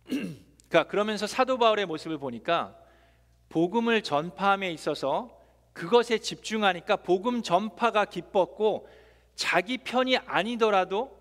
그러니까 0.07 0.87
그러면서 0.87 1.27
사도 1.27 1.57
바울의 1.57 1.85
모습을 1.85 2.17
보니까 2.17 2.77
복음을 3.49 4.01
전파함에 4.03 4.71
있어서 4.71 5.36
그것에 5.77 6.17
집중하니까 6.17 6.95
복음 6.97 7.43
전파가 7.43 8.05
기뻤고 8.05 8.89
자기 9.35 9.77
편이 9.77 10.17
아니더라도 10.17 11.15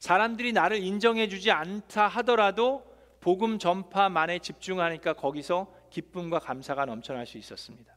사람들이 0.00 0.52
나를 0.52 0.82
인정해 0.82 1.28
주지 1.28 1.52
않다 1.52 2.08
하더라도 2.08 2.84
복음 3.20 3.58
전파만에 3.58 4.40
집중하니까 4.40 5.12
거기서 5.12 5.72
기쁨과 5.90 6.40
감사가 6.40 6.86
넘쳐날 6.86 7.26
수 7.26 7.38
있었습니다. 7.38 7.94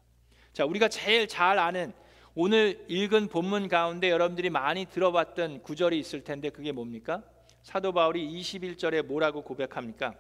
자, 0.51 0.65
우리가 0.65 0.88
제일 0.88 1.27
잘 1.27 1.58
아는 1.58 1.93
오늘 2.36 2.86
읽은 2.88 3.29
본문 3.29 3.67
가운데 3.67 4.12
여러분들이 4.12 4.51
많이 4.51 4.86
들어봤던 4.86 5.63
구절이 5.63 5.98
있을 5.98 6.24
텐데 6.24 6.50
그게 6.50 6.72
뭡니까? 6.72 7.24
사도 7.63 7.91
바울이 7.91 8.39
21절에 8.39 9.03
뭐라고 9.03 9.41
고백합니까? 9.41 10.13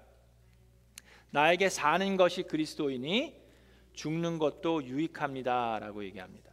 나에게 1.29 1.69
사는 1.69 2.17
것이 2.17 2.43
그리스도이니 2.43 3.42
죽는 3.93 4.39
것도 4.39 4.83
유익합니다라고 4.83 6.03
얘기합니다. 6.05 6.51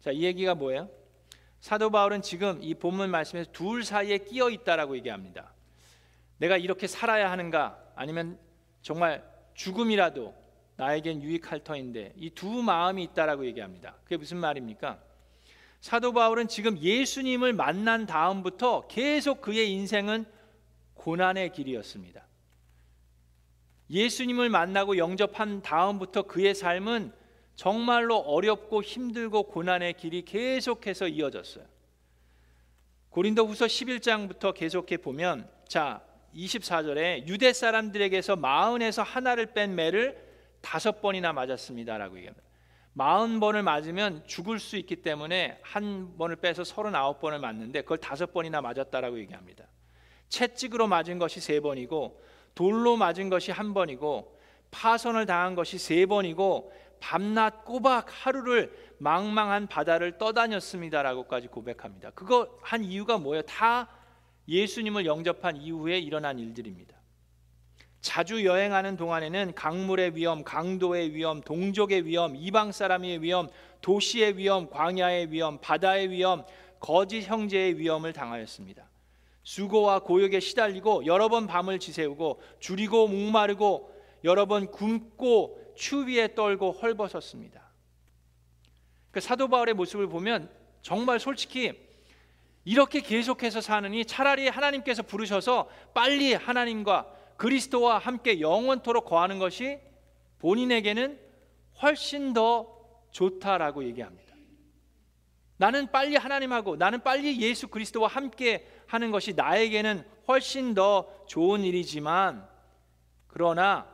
자, 0.00 0.10
이 0.10 0.22
얘기가 0.22 0.54
뭐예요? 0.54 0.88
사도 1.60 1.90
바울은 1.90 2.22
지금 2.22 2.62
이 2.62 2.74
본문 2.74 3.10
말씀에서 3.10 3.50
둘 3.52 3.84
사이에 3.84 4.18
끼어 4.18 4.48
있다라고 4.50 4.96
얘기합니다. 4.96 5.52
내가 6.38 6.56
이렇게 6.56 6.86
살아야 6.86 7.30
하는가 7.30 7.82
아니면 7.96 8.38
정말 8.80 9.28
죽음이라도 9.54 10.34
나에겐 10.76 11.20
유익할 11.22 11.64
터인데 11.64 12.12
이 12.16 12.30
두 12.30 12.62
마음이 12.62 13.02
있다라고 13.02 13.44
얘기합니다. 13.46 13.96
그게 14.04 14.16
무슨 14.16 14.36
말입니까? 14.38 15.02
사도 15.80 16.12
바울은 16.12 16.46
지금 16.46 16.78
예수님을 16.78 17.52
만난 17.52 18.06
다음부터 18.06 18.86
계속 18.86 19.40
그의 19.40 19.72
인생은 19.72 20.24
고난의 20.94 21.52
길이었습니다. 21.52 22.27
예수님을 23.90 24.50
만나고 24.50 24.98
영접한 24.98 25.62
다음부터 25.62 26.22
그의 26.22 26.54
삶은 26.54 27.12
정말로 27.54 28.18
어렵고 28.18 28.82
힘들고 28.82 29.44
고난의 29.44 29.94
길이 29.94 30.22
계속해서 30.22 31.08
이어졌어요. 31.08 31.64
고린도후서 33.10 33.66
11장부터 33.66 34.54
계속해 34.54 34.98
보면 34.98 35.48
자 35.66 36.02
24절에 36.34 37.26
유대 37.26 37.52
사람들에게서 37.52 38.36
마흔에서 38.36 39.02
하나를 39.02 39.54
뺀 39.54 39.74
매를 39.74 40.22
다섯 40.60 41.00
번이나 41.00 41.32
맞았습니다라고 41.32 42.16
얘기합니다. 42.18 42.46
마흔 42.92 43.40
번을 43.40 43.62
맞으면 43.62 44.24
죽을 44.26 44.58
수 44.58 44.76
있기 44.76 44.96
때문에 44.96 45.58
한 45.62 46.16
번을 46.18 46.36
빼서 46.36 46.64
서른아홉 46.64 47.20
번을 47.20 47.38
맞는데 47.38 47.82
그걸 47.82 47.98
다섯 47.98 48.32
번이나 48.32 48.60
맞았다라고 48.60 49.18
얘기합니다. 49.20 49.66
채찍으로 50.28 50.86
맞은 50.88 51.18
것이 51.18 51.40
세 51.40 51.60
번이고 51.60 52.20
돌로 52.58 52.96
맞은 52.96 53.28
것이 53.28 53.52
한 53.52 53.72
번이고 53.72 54.36
파손을 54.72 55.26
당한 55.26 55.54
것이 55.54 55.78
세 55.78 56.06
번이고 56.06 56.72
밤낮 56.98 57.64
꼬박 57.64 58.06
하루를 58.08 58.76
망망한 58.98 59.68
바다를 59.68 60.18
떠다녔습니다라고까지 60.18 61.46
고백합니다. 61.46 62.10
그거 62.10 62.58
한 62.60 62.82
이유가 62.82 63.16
뭐예요? 63.16 63.42
다 63.42 63.88
예수님을 64.48 65.06
영접한 65.06 65.58
이후에 65.58 66.00
일어난 66.00 66.40
일들입니다. 66.40 66.96
자주 68.00 68.44
여행하는 68.44 68.96
동안에는 68.96 69.54
강물의 69.54 70.16
위험, 70.16 70.42
강도의 70.42 71.14
위험, 71.14 71.40
동족의 71.40 72.06
위험, 72.06 72.34
이방 72.34 72.72
사람의 72.72 73.22
위험, 73.22 73.48
도시의 73.82 74.36
위험, 74.36 74.68
광야의 74.68 75.30
위험, 75.30 75.60
바다의 75.60 76.10
위험, 76.10 76.44
거짓 76.80 77.22
형제의 77.22 77.78
위험을 77.78 78.12
당하였습니다. 78.12 78.87
수고와 79.48 80.00
고역에 80.00 80.40
시달리고 80.40 81.06
여러 81.06 81.30
번 81.30 81.46
밤을 81.46 81.78
지새우고 81.78 82.42
줄이고 82.60 83.08
목마르고 83.08 83.90
여러 84.24 84.44
번 84.44 84.70
굶고 84.70 85.72
추위에 85.74 86.34
떨고 86.34 86.72
헐벗었습니다. 86.72 87.66
그 89.10 89.20
사도 89.20 89.48
바울의 89.48 89.72
모습을 89.72 90.06
보면 90.06 90.50
정말 90.82 91.18
솔직히 91.18 91.72
이렇게 92.66 93.00
계속해서 93.00 93.62
사느니 93.62 94.04
차라리 94.04 94.48
하나님께서 94.48 95.02
부르셔서 95.02 95.70
빨리 95.94 96.34
하나님과 96.34 97.10
그리스도와 97.38 97.96
함께 97.96 98.40
영원토록 98.40 99.06
거하는 99.06 99.38
것이 99.38 99.78
본인에게는 100.40 101.18
훨씬 101.80 102.34
더 102.34 102.66
좋다라고 103.12 103.82
얘기합니다. 103.84 104.27
나는 105.58 105.90
빨리 105.90 106.16
하나님하고 106.16 106.76
나는 106.76 107.02
빨리 107.02 107.40
예수 107.40 107.68
그리스도와 107.68 108.08
함께 108.08 108.66
하는 108.86 109.10
것이 109.10 109.34
나에게는 109.34 110.04
훨씬 110.28 110.72
더 110.74 111.12
좋은 111.26 111.62
일이지만 111.64 112.48
그러나 113.26 113.86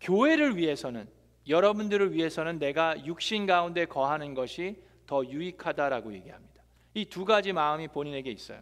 교회를 0.00 0.56
위해서는 0.56 1.08
여러분들을 1.48 2.12
위해서는 2.12 2.58
내가 2.58 3.04
육신 3.04 3.46
가운데 3.46 3.86
거하는 3.86 4.34
것이 4.34 4.82
더 5.06 5.24
유익하다라고 5.24 6.12
얘기합니다. 6.14 6.62
이 6.94 7.04
두 7.06 7.24
가지 7.24 7.52
마음이 7.52 7.88
본인에게 7.88 8.30
있어요. 8.30 8.60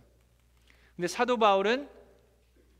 근데 0.96 1.08
사도 1.08 1.38
바울은 1.38 1.88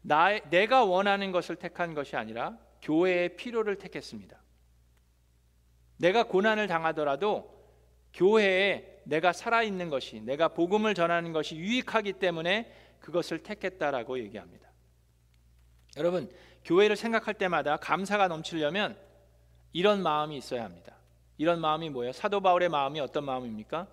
나 0.02 0.38
내가 0.50 0.84
원하는 0.84 1.32
것을 1.32 1.56
택한 1.56 1.94
것이 1.94 2.16
아니라 2.16 2.58
교회의 2.82 3.36
필요를 3.36 3.76
택했습니다. 3.78 4.40
내가 5.98 6.24
고난을 6.24 6.66
당하더라도 6.66 7.50
교회에 8.12 8.91
내가 9.04 9.32
살아 9.32 9.62
있는 9.62 9.90
것이 9.90 10.20
내가 10.20 10.48
복음을 10.48 10.94
전하는 10.94 11.32
것이 11.32 11.56
유익하기 11.56 12.14
때문에 12.14 12.72
그것을 13.00 13.42
택했다라고 13.42 14.18
얘기합니다. 14.20 14.70
여러분, 15.96 16.30
교회를 16.64 16.96
생각할 16.96 17.34
때마다 17.34 17.76
감사가 17.76 18.28
넘치려면 18.28 18.96
이런 19.72 20.02
마음이 20.02 20.36
있어야 20.36 20.64
합니다. 20.64 20.96
이런 21.36 21.60
마음이 21.60 21.90
뭐예요? 21.90 22.12
사도 22.12 22.40
바울의 22.40 22.68
마음이 22.68 23.00
어떤 23.00 23.24
마음입니까? 23.24 23.88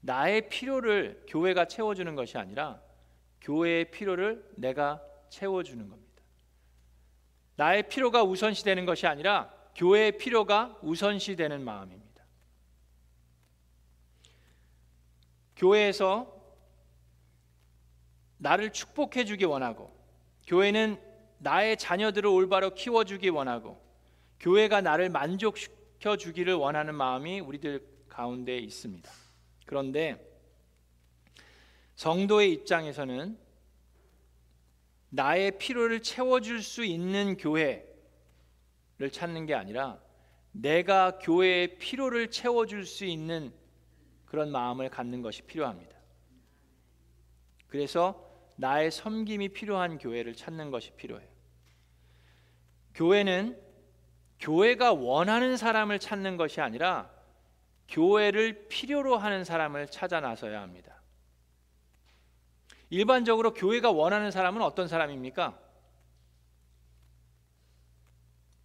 나의 0.00 0.48
필요를 0.48 1.24
교회가 1.28 1.66
채워주는 1.66 2.14
것이 2.14 2.38
아니라 2.38 2.80
교회의 3.40 3.90
필요를 3.90 4.44
내가 4.56 5.02
채워주는 5.28 5.88
겁니다. 5.88 6.22
나의 7.56 7.88
필요가 7.88 8.22
우선시 8.22 8.64
되는 8.64 8.86
것이 8.86 9.06
아니라 9.06 9.52
교회의 9.74 10.18
필요가 10.18 10.78
우선시 10.82 11.36
되는 11.36 11.64
마음입니다. 11.64 12.07
교회에서 15.58 16.34
나를 18.38 18.72
축복해 18.72 19.24
주기 19.24 19.44
원하고 19.44 19.92
교회는 20.46 21.00
나의 21.38 21.76
자녀들을 21.76 22.28
올바로 22.28 22.74
키워 22.74 23.04
주기 23.04 23.28
원하고 23.28 23.80
교회가 24.40 24.80
나를 24.80 25.10
만족시켜 25.10 26.16
주기를 26.16 26.54
원하는 26.54 26.94
마음이 26.94 27.40
우리들 27.40 27.84
가운데 28.08 28.56
있습니다. 28.58 29.10
그런데 29.66 30.24
성도의 31.96 32.52
입장에서는 32.52 33.36
나의 35.10 35.58
필요를 35.58 36.02
채워 36.02 36.40
줄 36.40 36.62
수 36.62 36.84
있는 36.84 37.36
교회를 37.36 39.10
찾는 39.10 39.46
게 39.46 39.54
아니라 39.54 40.00
내가 40.52 41.18
교회의 41.18 41.78
필요를 41.78 42.30
채워 42.30 42.66
줄 42.66 42.84
수 42.84 43.04
있는 43.04 43.52
그런 44.28 44.52
마음을 44.52 44.88
갖는 44.90 45.22
것이 45.22 45.42
필요합니다. 45.42 45.96
그래서 47.66 48.24
나의 48.56 48.90
섬김이 48.90 49.50
필요한 49.50 49.98
교회를 49.98 50.34
찾는 50.34 50.70
것이 50.70 50.90
필요해요. 50.92 51.28
교회는 52.94 53.60
교회가 54.40 54.92
원하는 54.92 55.56
사람을 55.56 55.98
찾는 55.98 56.36
것이 56.36 56.60
아니라 56.60 57.10
교회를 57.88 58.68
필요로 58.68 59.16
하는 59.16 59.44
사람을 59.44 59.88
찾아 59.88 60.20
나서야 60.20 60.60
합니다. 60.60 61.00
일반적으로 62.90 63.54
교회가 63.54 63.90
원하는 63.90 64.30
사람은 64.30 64.62
어떤 64.62 64.88
사람입니까? 64.88 65.58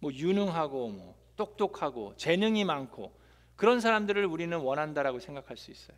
뭐 0.00 0.12
유능하고 0.12 0.88
뭐 0.88 1.16
똑똑하고 1.36 2.16
재능이 2.16 2.64
많고 2.64 3.23
그런 3.56 3.80
사람들을 3.80 4.24
우리는 4.26 4.56
원한다라고 4.58 5.20
생각할 5.20 5.56
수 5.56 5.70
있어요. 5.70 5.96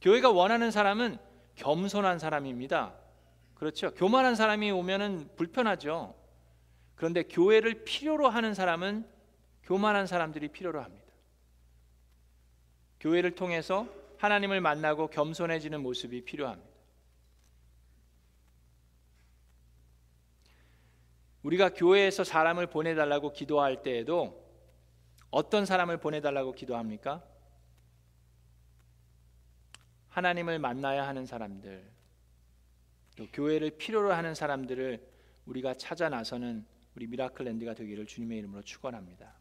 교회가 0.00 0.30
원하는 0.30 0.70
사람은 0.70 1.18
겸손한 1.56 2.18
사람입니다. 2.18 2.94
그렇죠. 3.54 3.94
교만한 3.94 4.34
사람이 4.34 4.70
오면은 4.70 5.28
불편하죠. 5.36 6.14
그런데 6.94 7.22
교회를 7.22 7.84
필요로 7.84 8.28
하는 8.28 8.54
사람은 8.54 9.08
교만한 9.62 10.06
사람들이 10.06 10.48
필요로 10.48 10.82
합니다. 10.82 11.04
교회를 13.00 13.34
통해서 13.34 13.86
하나님을 14.18 14.60
만나고 14.60 15.08
겸손해지는 15.08 15.80
모습이 15.80 16.24
필요합니다. 16.24 16.74
우리가 21.42 21.70
교회에서 21.70 22.24
사람을 22.24 22.68
보내달라고 22.68 23.32
기도할 23.32 23.82
때에도 23.82 24.43
어떤 25.34 25.66
사람을 25.66 25.96
보내달라고 25.96 26.52
기도합니까? 26.52 27.20
하나님을 30.10 30.60
만나야 30.60 31.08
하는 31.08 31.26
사람들, 31.26 31.90
또 33.16 33.26
교회를 33.32 33.70
필요로 33.70 34.12
하는 34.12 34.36
사람들을 34.36 35.04
우리가 35.46 35.74
찾아 35.74 36.08
나서는 36.08 36.64
우리 36.94 37.08
미라클랜드가 37.08 37.74
되기를 37.74 38.06
주님의 38.06 38.38
이름으로 38.38 38.62
축원합니다. 38.62 39.34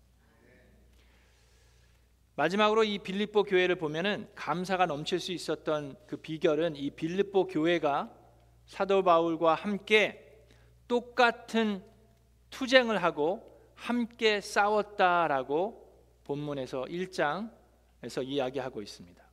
마지막으로 2.38 2.84
이 2.86 2.98
빌립보 2.98 3.44
교회를 3.44 3.76
보면은 3.76 4.28
감사가 4.34 4.88
넘칠 4.88 5.20
수 5.20 5.32
있었던 5.32 5.96
그 6.08 6.18
비결은 6.18 6.76
이 6.76 6.90
빌립보 6.90 7.46
교회가 7.46 8.12
사도 8.66 9.04
바울과 9.04 9.54
함께 9.54 10.44
똑같은 10.88 11.84
투쟁을 12.50 13.04
하고 13.04 13.72
함께 13.76 14.42
싸웠다라고 14.42 15.83
본문에서 16.24 16.86
1장에서 16.86 18.26
이야기하고 18.26 18.82
있습니다. 18.82 19.24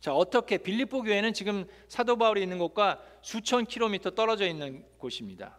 자, 0.00 0.14
어떻게 0.14 0.58
빌립보 0.58 1.02
교회는 1.02 1.32
지금 1.32 1.66
사도 1.88 2.16
바울이 2.16 2.42
있는 2.42 2.58
곳과 2.58 3.02
수천 3.22 3.66
킬로미터 3.66 4.10
떨어져 4.10 4.46
있는 4.46 4.84
곳입니다. 4.98 5.58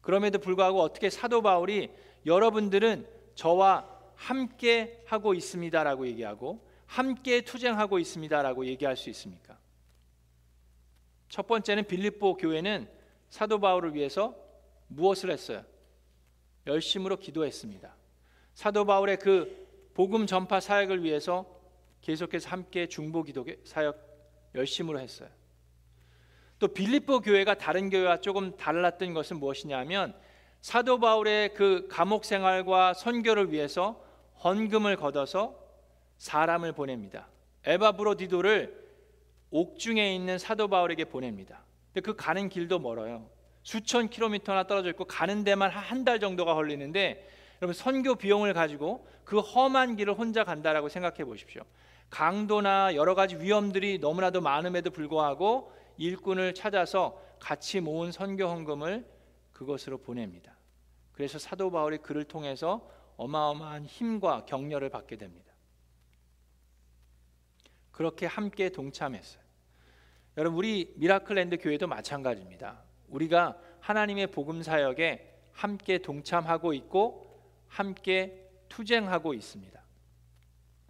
그럼에도 0.00 0.38
불구하고 0.38 0.80
어떻게 0.80 1.10
사도 1.10 1.42
바울이 1.42 1.90
여러분들은 2.26 3.06
저와 3.34 3.88
함께 4.14 5.02
하고 5.06 5.34
있습니다라고 5.34 6.06
얘기하고 6.08 6.66
함께 6.86 7.40
투쟁하고 7.42 7.98
있습니다라고 7.98 8.66
얘기할 8.66 8.96
수 8.96 9.08
있습니까? 9.10 9.58
첫 11.28 11.46
번째는 11.46 11.86
빌립보 11.86 12.36
교회는 12.36 12.90
사도 13.30 13.58
바울을 13.58 13.94
위해서 13.94 14.34
무엇을 14.88 15.30
했어요? 15.30 15.64
열심으로 16.66 17.16
기도했습니다. 17.16 17.96
사도 18.54 18.84
바울의 18.84 19.18
그 19.18 19.90
복음 19.94 20.26
전파 20.26 20.60
사역을 20.60 21.02
위해서 21.02 21.46
계속해서 22.00 22.48
함께 22.48 22.86
중보 22.86 23.22
기도 23.22 23.46
사역 23.64 23.96
열심으로 24.54 24.98
했어요. 25.00 25.28
또 26.58 26.68
빌립보 26.68 27.20
교회가 27.20 27.54
다른 27.54 27.90
교회와 27.90 28.20
조금 28.20 28.56
달랐던 28.56 29.14
것은 29.14 29.38
무엇이냐면 29.38 30.14
사도 30.60 31.00
바울의 31.00 31.54
그 31.54 31.88
감옥 31.90 32.24
생활과 32.24 32.94
선교를 32.94 33.52
위해서 33.52 34.00
헌금을 34.44 34.96
걷어서 34.96 35.58
사람을 36.18 36.72
보냅니다. 36.72 37.28
에바브로디도를 37.64 38.80
옥중에 39.50 40.14
있는 40.14 40.38
사도 40.38 40.68
바울에게 40.68 41.06
보냅니다. 41.06 41.64
근데 41.92 42.00
그 42.00 42.16
가는 42.16 42.48
길도 42.48 42.78
멀어요. 42.78 43.28
수천 43.62 44.08
킬로미터나 44.08 44.66
떨어져 44.66 44.90
있고 44.90 45.04
가는 45.04 45.44
데만 45.44 45.70
한 45.70 46.04
달 46.04 46.18
정도가 46.20 46.54
걸리는데 46.54 47.28
여러분 47.62 47.74
선교 47.74 48.16
비용을 48.16 48.54
가지고 48.54 49.06
그 49.24 49.38
험한 49.38 49.94
길을 49.94 50.14
혼자 50.14 50.42
간다라고 50.42 50.88
생각해 50.88 51.24
보십시오. 51.24 51.62
강도나 52.10 52.96
여러 52.96 53.14
가지 53.14 53.36
위험들이 53.36 54.00
너무나도 54.00 54.40
많음에도 54.40 54.90
불구하고 54.90 55.72
일꾼을 55.96 56.54
찾아서 56.54 57.22
같이 57.38 57.78
모은 57.78 58.10
선교 58.10 58.48
헌금을 58.48 59.06
그것으로 59.52 59.98
보냅니다. 59.98 60.58
그래서 61.12 61.38
사도 61.38 61.70
바울이 61.70 61.98
그를 61.98 62.24
통해서 62.24 62.90
어마어마한 63.16 63.84
힘과 63.84 64.44
격려를 64.44 64.88
받게 64.88 65.14
됩니다. 65.16 65.52
그렇게 67.92 68.26
함께 68.26 68.70
동참했어요. 68.70 69.40
여러분 70.36 70.58
우리 70.58 70.92
미라클랜드 70.96 71.58
교회도 71.58 71.86
마찬가지입니다. 71.86 72.82
우리가 73.06 73.56
하나님의 73.78 74.32
복음 74.32 74.64
사역에 74.64 75.38
함께 75.52 75.98
동참하고 75.98 76.72
있고 76.72 77.31
함께 77.72 78.50
투쟁하고 78.68 79.32
있습니다. 79.32 79.82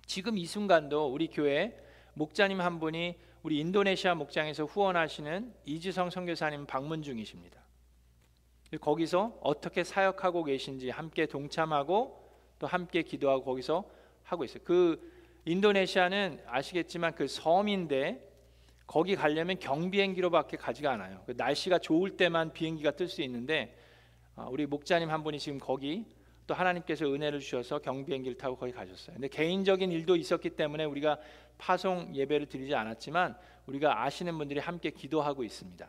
지금 0.04 0.36
이 0.36 0.46
순간도 0.46 1.12
우리 1.12 1.28
교회 1.28 1.78
목자님 2.14 2.60
한 2.60 2.80
분이 2.80 3.16
우리 3.44 3.60
인도네시아 3.60 4.16
목장에서 4.16 4.64
후원하시는 4.64 5.54
이지성 5.64 6.10
선교사님 6.10 6.66
방문 6.66 7.02
중이십니다. 7.02 7.62
거기서 8.80 9.38
어떻게 9.42 9.84
사역하고 9.84 10.42
계신지 10.42 10.90
함께 10.90 11.26
동참하고 11.26 12.20
또 12.58 12.66
함께 12.66 13.02
기도하고 13.02 13.44
거기서 13.44 13.88
하고 14.24 14.44
있어요. 14.44 14.62
그 14.64 15.12
인도네시아는 15.44 16.42
아시겠지만 16.46 17.14
그 17.14 17.28
섬인데 17.28 18.28
거기 18.88 19.14
가려면 19.14 19.58
경비행기로밖에 19.60 20.56
가지가 20.56 20.90
않아요. 20.92 21.22
그 21.26 21.34
날씨가 21.36 21.78
좋을 21.78 22.16
때만 22.16 22.52
비행기가 22.52 22.92
뜰 22.92 23.08
수 23.08 23.22
있는데 23.22 23.78
아, 24.34 24.46
우리 24.50 24.66
목자님 24.66 25.10
한 25.10 25.22
분이 25.22 25.38
지금 25.38 25.58
거기 25.60 26.06
또 26.46 26.54
하나님께서 26.54 27.06
은혜를 27.06 27.40
주셔서 27.40 27.78
경비행기를 27.78 28.36
타고 28.36 28.56
거기 28.56 28.72
가셨어요. 28.72 29.14
근데 29.14 29.28
개인적인 29.28 29.92
일도 29.92 30.16
있었기 30.16 30.50
때문에 30.50 30.84
우리가 30.84 31.18
파송 31.58 32.14
예배를 32.14 32.46
드리지 32.46 32.74
않았지만 32.74 33.36
우리가 33.66 34.02
아시는 34.04 34.36
분들이 34.38 34.58
함께 34.58 34.90
기도하고 34.90 35.44
있습니다. 35.44 35.88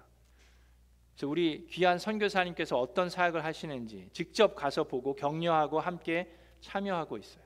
그래서 1.14 1.28
우리 1.28 1.66
귀한 1.68 1.98
선교사님께서 1.98 2.80
어떤 2.80 3.10
사역을 3.10 3.44
하시는지 3.44 4.10
직접 4.14 4.56
가서 4.56 4.84
보고 4.84 5.16
격려하고 5.16 5.80
함께 5.80 6.32
참여하고 6.62 7.18
있어요. 7.18 7.44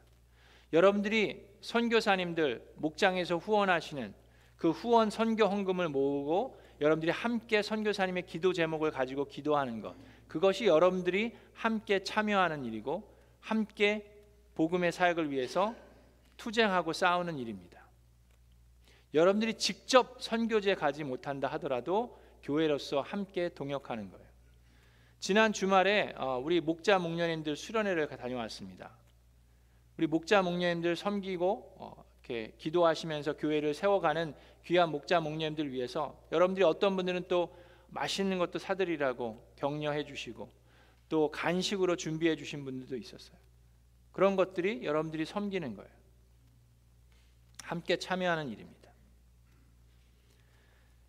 여러분들이 0.73 1.45
선교사님들 1.61 2.73
목장에서 2.75 3.37
후원하시는 3.37 4.13
그 4.57 4.71
후원 4.71 5.09
선교 5.09 5.45
헌금을 5.45 5.89
모으고 5.89 6.59
여러분들이 6.81 7.11
함께 7.11 7.61
선교사님의 7.61 8.25
기도 8.25 8.53
제목을 8.53 8.91
가지고 8.91 9.25
기도하는 9.25 9.81
것 9.81 9.95
그것이 10.27 10.65
여러분들이 10.65 11.35
함께 11.53 12.03
참여하는 12.03 12.65
일이고 12.65 13.03
함께 13.39 14.11
복음의 14.55 14.91
사역을 14.91 15.31
위해서 15.31 15.75
투쟁하고 16.37 16.93
싸우는 16.93 17.37
일입니다. 17.37 17.87
여러분들이 19.13 19.55
직접 19.55 20.21
선교지에 20.21 20.75
가지 20.75 21.03
못한다 21.03 21.47
하더라도 21.53 22.19
교회로서 22.43 23.01
함께 23.01 23.49
동역하는 23.49 24.11
거예요. 24.11 24.27
지난 25.19 25.51
주말에 25.51 26.13
어, 26.17 26.39
우리 26.43 26.61
목자 26.61 26.99
목녀님들 26.99 27.55
수련회를 27.55 28.07
다녀왔습니다. 28.07 28.91
우리 29.97 30.05
목자 30.05 30.43
목녀님들 30.43 30.95
섬기고 30.95 31.75
어, 31.77 32.05
이렇게 32.21 32.53
기도하시면서 32.57 33.37
교회를 33.37 33.73
세워가는 33.73 34.35
귀한 34.65 34.91
목자 34.91 35.21
목님들 35.21 35.71
위해서 35.71 36.21
여러분들이 36.31 36.63
어떤 36.65 36.95
분들은 36.95 37.25
또 37.27 37.55
맛있는 37.87 38.37
것도 38.37 38.59
사드리라고 38.59 39.46
격려해 39.57 40.05
주시고 40.05 40.49
또 41.09 41.31
간식으로 41.31 41.95
준비해 41.95 42.35
주신 42.35 42.63
분들도 42.63 42.95
있었어요. 42.97 43.37
그런 44.11 44.35
것들이 44.35 44.83
여러분들이 44.83 45.25
섬기는 45.25 45.75
거예요. 45.75 45.91
함께 47.63 47.97
참여하는 47.97 48.49
일입니다. 48.49 48.91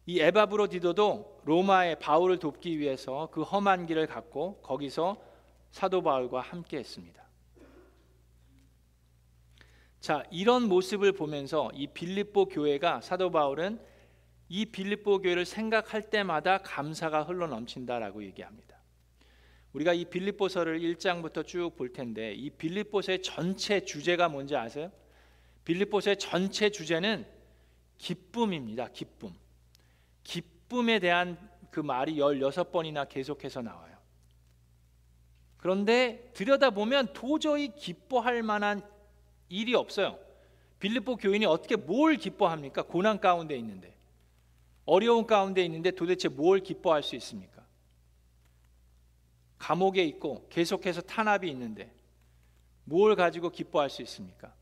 이 0.07 0.21
에바브로디도도 0.21 1.43
로마의 1.45 1.99
바울을 1.99 2.39
돕기 2.39 2.79
위해서 2.79 3.29
그 3.31 3.43
험한 3.43 3.87
길을 3.87 4.07
갔고 4.07 4.61
거기서 4.63 5.23
사도 5.71 6.03
바울과 6.03 6.41
함께 6.41 6.79
했습니다. 6.79 7.23
자, 10.01 10.23
이런 10.31 10.69
모습을 10.69 11.13
보면서 11.13 11.71
이 11.75 11.89
빌립보 11.89 12.47
교회가 12.47 13.01
사도 13.01 13.31
바울은 13.31 13.81
이 14.49 14.65
빌립보 14.67 15.21
교회를 15.21 15.45
생각할 15.45 16.11
때마다 16.11 16.59
감사가 16.59 17.23
흘러 17.25 17.47
넘친다라고 17.47 18.23
얘기합니다. 18.25 18.79
우리가 19.73 19.93
이 19.93 20.07
빌립보서를 20.07 20.81
1장부터 20.81 21.47
쭉 21.47 21.77
볼 21.77 21.93
텐데 21.93 22.33
이 22.33 22.51
빌립보서의 22.51 23.23
전체 23.23 23.81
주제가 23.81 24.29
뭔지 24.29 24.57
아세요? 24.57 24.91
빌립보서의 25.65 26.19
전체 26.19 26.71
주제는 26.71 27.27
기쁨입니다. 27.99 28.89
기쁨. 28.89 29.35
기쁨에 30.23 30.99
대한 30.99 31.37
그 31.71 31.81
말이 31.81 32.17
16번이나 32.17 33.09
계속해서 33.09 33.61
나와요. 33.61 33.99
그런데 35.59 36.31
들여다보면 36.35 37.13
도저히 37.13 37.75
기뻐할 37.75 38.43
만한 38.43 38.81
일이 39.49 39.75
없어요. 39.75 40.19
빌립보 40.79 41.17
교인이 41.17 41.45
어떻게 41.45 41.77
뭘 41.77 42.17
기뻐합니까? 42.17 42.83
고난 42.83 43.21
가운데 43.21 43.57
있는데 43.57 43.98
어려운 44.89 45.27
가운데 45.27 45.63
있는데 45.67 45.91
도대체 45.91 46.29
뭘 46.29 46.61
기뻐할 46.61 47.03
수 47.03 47.15
있습니까? 47.17 47.63
감옥에 49.59 50.03
있고 50.05 50.47
계속해서 50.49 51.03
탄압이 51.03 51.47
있는데 51.51 51.93
뭘 52.85 53.15
가지고 53.15 53.51
기뻐할 53.51 53.91
수 53.91 54.01
있습니까? 54.01 54.55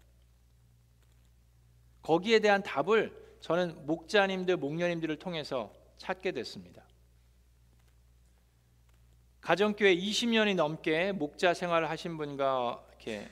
거기에 2.02 2.40
대한 2.40 2.64
답을 2.64 3.36
저는 3.40 3.86
목자님들, 3.86 4.56
목녀님들을 4.56 5.16
통해서 5.20 5.72
찾게 5.98 6.32
됐습니다. 6.32 6.82
가정교회 9.42 9.94
20년이 9.94 10.56
넘게 10.56 11.12
목자 11.12 11.54
생활을 11.54 11.88
하신 11.88 12.16
분과 12.16 12.84
이렇게 12.88 13.28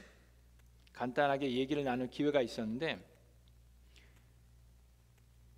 간단하게 0.93 1.57
얘기를 1.57 1.83
나눌 1.83 2.09
기회가 2.09 2.41
있었는데 2.41 3.14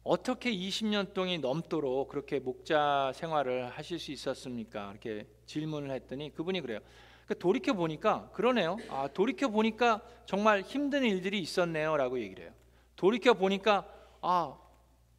어떻게 0.06 0.52
20년 0.52 1.14
동이 1.14 1.38
넘도록 1.38 2.06
그렇게 2.06 2.38
목자 2.38 3.10
생활을 3.12 3.70
하실 3.70 3.98
수 3.98 4.12
있었습니까? 4.12 4.92
이렇게 4.92 5.26
질문을 5.46 5.90
했더니 5.90 6.32
그분이 6.32 6.60
그래요. 6.60 6.78
그러니까 7.24 7.34
돌이켜 7.40 7.72
보니까 7.72 8.30
그러네요. 8.32 8.76
아, 8.88 9.08
돌이켜 9.08 9.48
보니까 9.48 10.00
정말 10.24 10.60
힘든 10.60 11.02
일들이 11.02 11.40
있었네요라고 11.40 12.20
얘기를 12.20 12.44
해요. 12.44 12.52
돌이켜 12.94 13.34
보니까 13.34 13.84
아, 14.20 14.56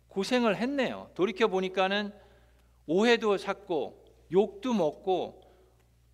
고생을 0.08 0.56
했네요. 0.56 1.10
돌이켜 1.16 1.50
보니까는 1.50 2.14
오해도 2.86 3.38
샀고 3.38 4.06
욕도 4.32 4.74
먹고 4.74 5.42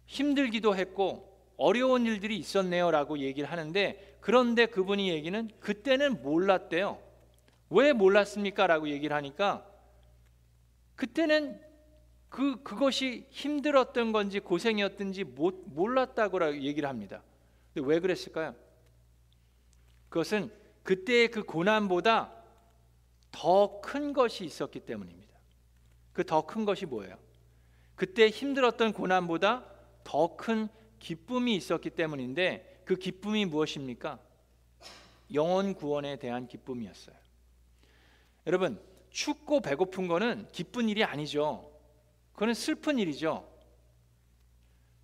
힘들기도 0.08 0.76
했고 0.76 1.32
어려운 1.58 2.08
일들이 2.08 2.38
있었네요라고 2.38 3.20
얘기를 3.20 3.52
하는데 3.52 4.18
그런데 4.20 4.66
그분이 4.66 5.10
얘기는 5.10 5.48
그때는 5.60 6.24
몰랐대요. 6.24 7.13
왜 7.70 7.94
몰랐습니까 7.94 8.68
라고 8.68 8.88
얘기를 8.90 9.16
하니까 9.16 9.66
그때는 10.96 11.60
그 12.30 12.62
그것이 12.64 13.28
힘들었던 13.30 14.12
건지 14.12 14.40
고생이었든지 14.40 15.24
못, 15.24 15.64
몰랐다고 15.68 16.56
얘기를 16.64 16.90
합니다. 16.90 17.22
근데 17.74 17.88
왜 17.88 18.00
그랬을까요? 18.00 18.56
그것은 20.10 20.52
그때의 20.84 21.30
그 21.30 21.44
고난보다 21.44 22.32
더 23.32 23.82
큰 23.82 24.14
것이 24.14 24.46
있었기 24.46 24.82
때문입니다. 24.82 25.34
그 26.14 26.24
더 26.24 26.46
큰 26.46 26.66
것이 26.66 26.86
뭐예요? 26.86 27.18
그때 27.96 28.30
힘들었던 28.30 28.94
고난보다 28.94 29.66
더 30.04 30.36
큰 30.38 30.68
기쁨이 31.00 31.56
있었기 31.56 31.92
때문인데 31.92 32.82
그 32.86 32.96
기쁨이 32.96 33.46
무엇입니까? 33.46 34.20
영혼 35.34 35.74
구원에 35.74 36.18
대한 36.18 36.48
기쁨이었어요. 36.48 37.16
여러분, 38.48 38.80
춥고 39.10 39.62
배고픈 39.62 40.08
거는 40.08 40.48
기쁜 40.52 40.90
일이 40.90 41.04
아니죠. 41.04 41.72
그거는 42.34 42.54
슬픈 42.54 43.00
일이죠. 43.00 43.48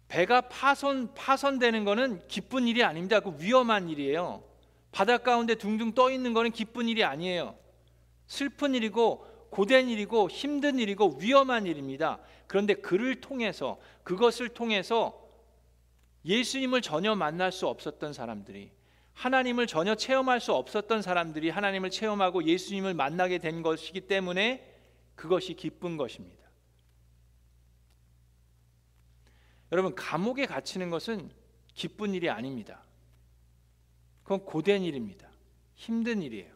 배가 0.07 0.41
파손 0.41 1.13
파손되는 1.13 1.85
거는 1.85 2.27
기쁜 2.27 2.67
일이 2.67 2.83
아닙니다. 2.83 3.19
그 3.19 3.35
위험한 3.39 3.89
일이에요. 3.89 4.43
바다 4.91 5.19
가운데 5.19 5.53
둥둥 5.53 5.93
떠 5.93 6.11
있는 6.11 6.33
거는 6.33 6.51
기쁜 6.51 6.87
일이 6.87 7.03
아니에요. 7.03 7.55
슬픈 8.25 8.73
일이고 8.73 9.25
고된 9.51 9.89
일이고 9.89 10.29
힘든 10.29 10.79
일이고 10.79 11.17
위험한 11.19 11.67
일입니다. 11.67 12.19
그런데 12.47 12.73
그를 12.73 13.21
통해서 13.21 13.79
그것을 14.03 14.49
통해서 14.49 15.27
예수님을 16.25 16.81
전혀 16.81 17.15
만날 17.15 17.51
수 17.51 17.67
없었던 17.67 18.13
사람들이 18.13 18.71
하나님을 19.19 19.67
전혀 19.67 19.95
체험할 19.95 20.39
수 20.39 20.53
없었던 20.53 21.01
사람들이 21.01 21.49
하나님을 21.49 21.89
체험하고 21.89 22.45
예수님을 22.45 22.93
만나게 22.93 23.39
된 23.39 23.61
것이기 23.61 24.07
때문에 24.07 24.65
그것이 25.15 25.55
기쁜 25.55 25.97
것입니다. 25.97 26.39
여러분 29.73 29.93
감옥에 29.93 30.45
갇히는 30.45 30.89
것은 30.89 31.31
기쁜 31.73 32.13
일이 32.13 32.29
아닙니다. 32.29 32.85
그건 34.23 34.45
고된 34.45 34.83
일입니다. 34.83 35.29
힘든 35.75 36.21
일이에요. 36.21 36.53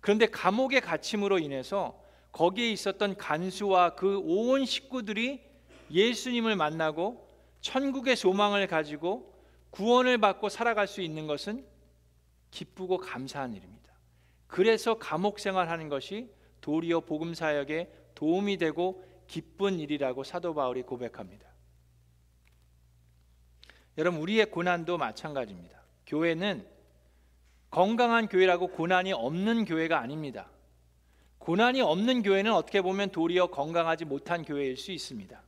그런데 0.00 0.24
감옥에 0.24 0.80
갇힘으로 0.80 1.38
인해서 1.38 2.02
거기에 2.32 2.72
있었던 2.72 3.18
간수와 3.18 3.94
그 3.96 4.20
온 4.24 4.64
식구들이 4.64 5.42
예수님을 5.90 6.56
만나고 6.56 7.28
천국의 7.60 8.16
소망을 8.16 8.66
가지고 8.68 9.34
구원을 9.68 10.16
받고 10.16 10.48
살아갈 10.48 10.86
수 10.86 11.02
있는 11.02 11.26
것은 11.26 11.68
기쁘고 12.50 12.98
감사한 12.98 13.54
일입니다. 13.54 13.92
그래서 14.46 14.98
감옥 14.98 15.38
생활하는 15.38 15.88
것이 15.88 16.32
도리어 16.60 17.00
복음 17.00 17.34
사역에 17.34 17.92
도움이 18.14 18.58
되고 18.58 19.04
기쁜 19.26 19.78
일이라고 19.78 20.24
사도 20.24 20.54
바울이 20.54 20.82
고백합니다. 20.82 21.48
여러분 23.98 24.20
우리의 24.20 24.50
고난도 24.50 24.98
마찬가지입니다. 24.98 25.80
교회는 26.06 26.66
건강한 27.70 28.26
교회라고 28.26 28.68
고난이 28.68 29.12
없는 29.12 29.64
교회가 29.64 30.00
아닙니다. 30.00 30.50
고난이 31.38 31.80
없는 31.80 32.22
교회는 32.22 32.52
어떻게 32.52 32.82
보면 32.82 33.10
도리어 33.10 33.46
건강하지 33.46 34.04
못한 34.04 34.44
교회일 34.44 34.76
수 34.76 34.92
있습니다. 34.92 35.40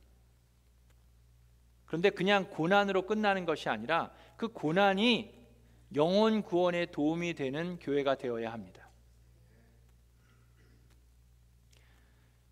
그런데 1.85 2.09
그냥 2.09 2.49
고난으로 2.49 3.05
끝나는 3.05 3.45
것이 3.45 3.69
아니라 3.69 4.11
그 4.37 4.47
고난이 4.47 5.42
영혼 5.95 6.41
구원에 6.41 6.85
도움이 6.87 7.33
되는 7.33 7.77
교회가 7.79 8.15
되어야 8.15 8.51
합니다. 8.51 8.89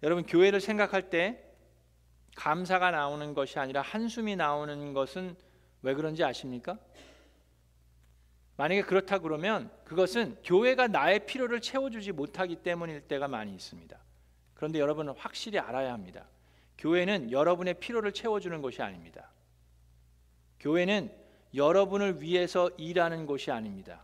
여러분 0.04 0.26
교회를 0.26 0.60
생각할 0.60 1.10
때 1.10 1.44
감사가 2.36 2.92
나오는 2.92 3.34
것이 3.34 3.60
아니라 3.60 3.82
한숨이 3.82 4.36
나오는 4.36 4.94
것은 4.94 5.36
왜 5.82 5.94
그런지 5.94 6.24
아십니까? 6.24 6.78
만약에 8.58 8.84
그렇다 8.84 9.20
그러면 9.20 9.72
그것은 9.86 10.38
교회가 10.44 10.88
나의 10.88 11.26
필요를 11.26 11.62
채워주지 11.62 12.12
못하기 12.12 12.58
때문일 12.58 13.02
때가 13.02 13.28
많이 13.28 13.54
있습니다. 13.54 13.98
그런데 14.54 14.80
여러분은 14.80 15.14
확실히 15.18 15.58
알아야 15.60 15.94
합니다. 15.94 16.28
교회는 16.78 17.32
여러분의 17.32 17.76
필요를 17.76 18.12
채워주는 18.12 18.62
것이 18.62 18.82
아닙니다. 18.82 19.32
교회는 20.60 21.12
여러분을 21.54 22.22
위해서 22.22 22.70
일하는 22.78 23.26
곳이 23.26 23.52
아닙니다. 23.52 24.04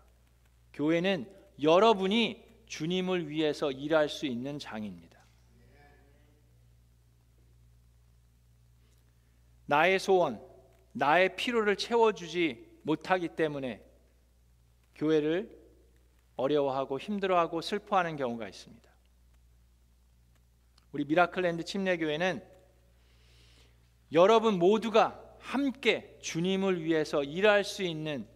교회는 0.73 1.31
여러분이 1.61 2.45
주님을 2.65 3.29
위해서 3.29 3.71
일할 3.71 4.09
수 4.09 4.25
있는 4.25 4.59
장입니다. 4.59 5.17
나의 9.65 9.99
소원, 9.99 10.41
나의 10.93 11.35
필요를 11.35 11.75
채워주지 11.75 12.79
못하기 12.83 13.29
때문에 13.29 13.83
교회를 14.95 15.55
어려워하고 16.35 16.99
힘들어하고 16.99 17.61
슬퍼하는 17.61 18.15
경우가 18.15 18.47
있습니다. 18.47 18.87
우리 20.91 21.05
미라클랜드 21.05 21.63
침례교회는 21.63 22.43
여러분 24.13 24.57
모두가 24.57 25.26
함께 25.39 26.17
주님을 26.21 26.83
위해서 26.83 27.23
일할 27.23 27.63
수 27.63 27.83
있는 27.83 28.27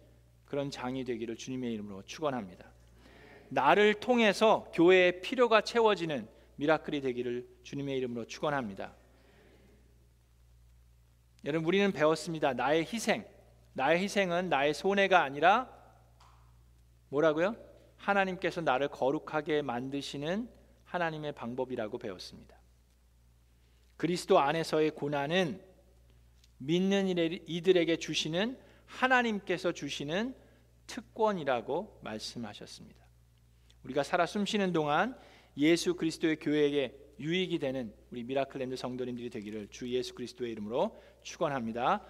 그런 0.44 0.70
장이 0.70 1.04
되기를 1.04 1.36
주님의 1.36 1.72
이름으로 1.72 2.02
축원합니다. 2.02 2.70
나를 3.48 3.94
통해서 3.94 4.70
교회의 4.72 5.20
필요가 5.20 5.60
채워지는 5.60 6.28
미라클이 6.56 7.00
되기를 7.00 7.46
주님의 7.62 7.96
이름으로 7.98 8.26
축원합니다. 8.26 8.94
여러분 11.44 11.66
우리는 11.66 11.90
배웠습니다. 11.92 12.52
나의 12.54 12.84
희생, 12.84 13.26
나의 13.72 14.00
희생은 14.02 14.48
나의 14.48 14.74
손해가 14.74 15.22
아니라 15.22 15.68
뭐라고요? 17.08 17.56
하나님께서 17.96 18.60
나를 18.60 18.88
거룩하게 18.88 19.62
만드시는 19.62 20.48
하나님의 20.84 21.32
방법이라고 21.32 21.98
배웠습니다. 21.98 22.56
그리스도 23.96 24.38
안에서의 24.38 24.90
고난은 24.92 25.62
믿는 26.64 27.08
이들에게 27.46 27.96
주시는 27.96 28.56
하나님께서 28.86 29.72
주시는 29.72 30.34
특권이라고 30.86 32.00
말씀하셨습니다. 32.02 33.02
우리가 33.84 34.02
살아 34.02 34.26
숨쉬는 34.26 34.72
동안 34.72 35.16
예수 35.56 35.94
그리스도의 35.94 36.36
교회에게 36.36 36.96
유익이 37.18 37.58
되는 37.58 37.92
우리 38.10 38.24
미라클랜드 38.24 38.76
성도님들이 38.76 39.30
되기를 39.30 39.68
주 39.70 39.88
예수 39.90 40.14
그리스도의 40.14 40.52
이름으로 40.52 41.00
축원합니다. 41.22 42.00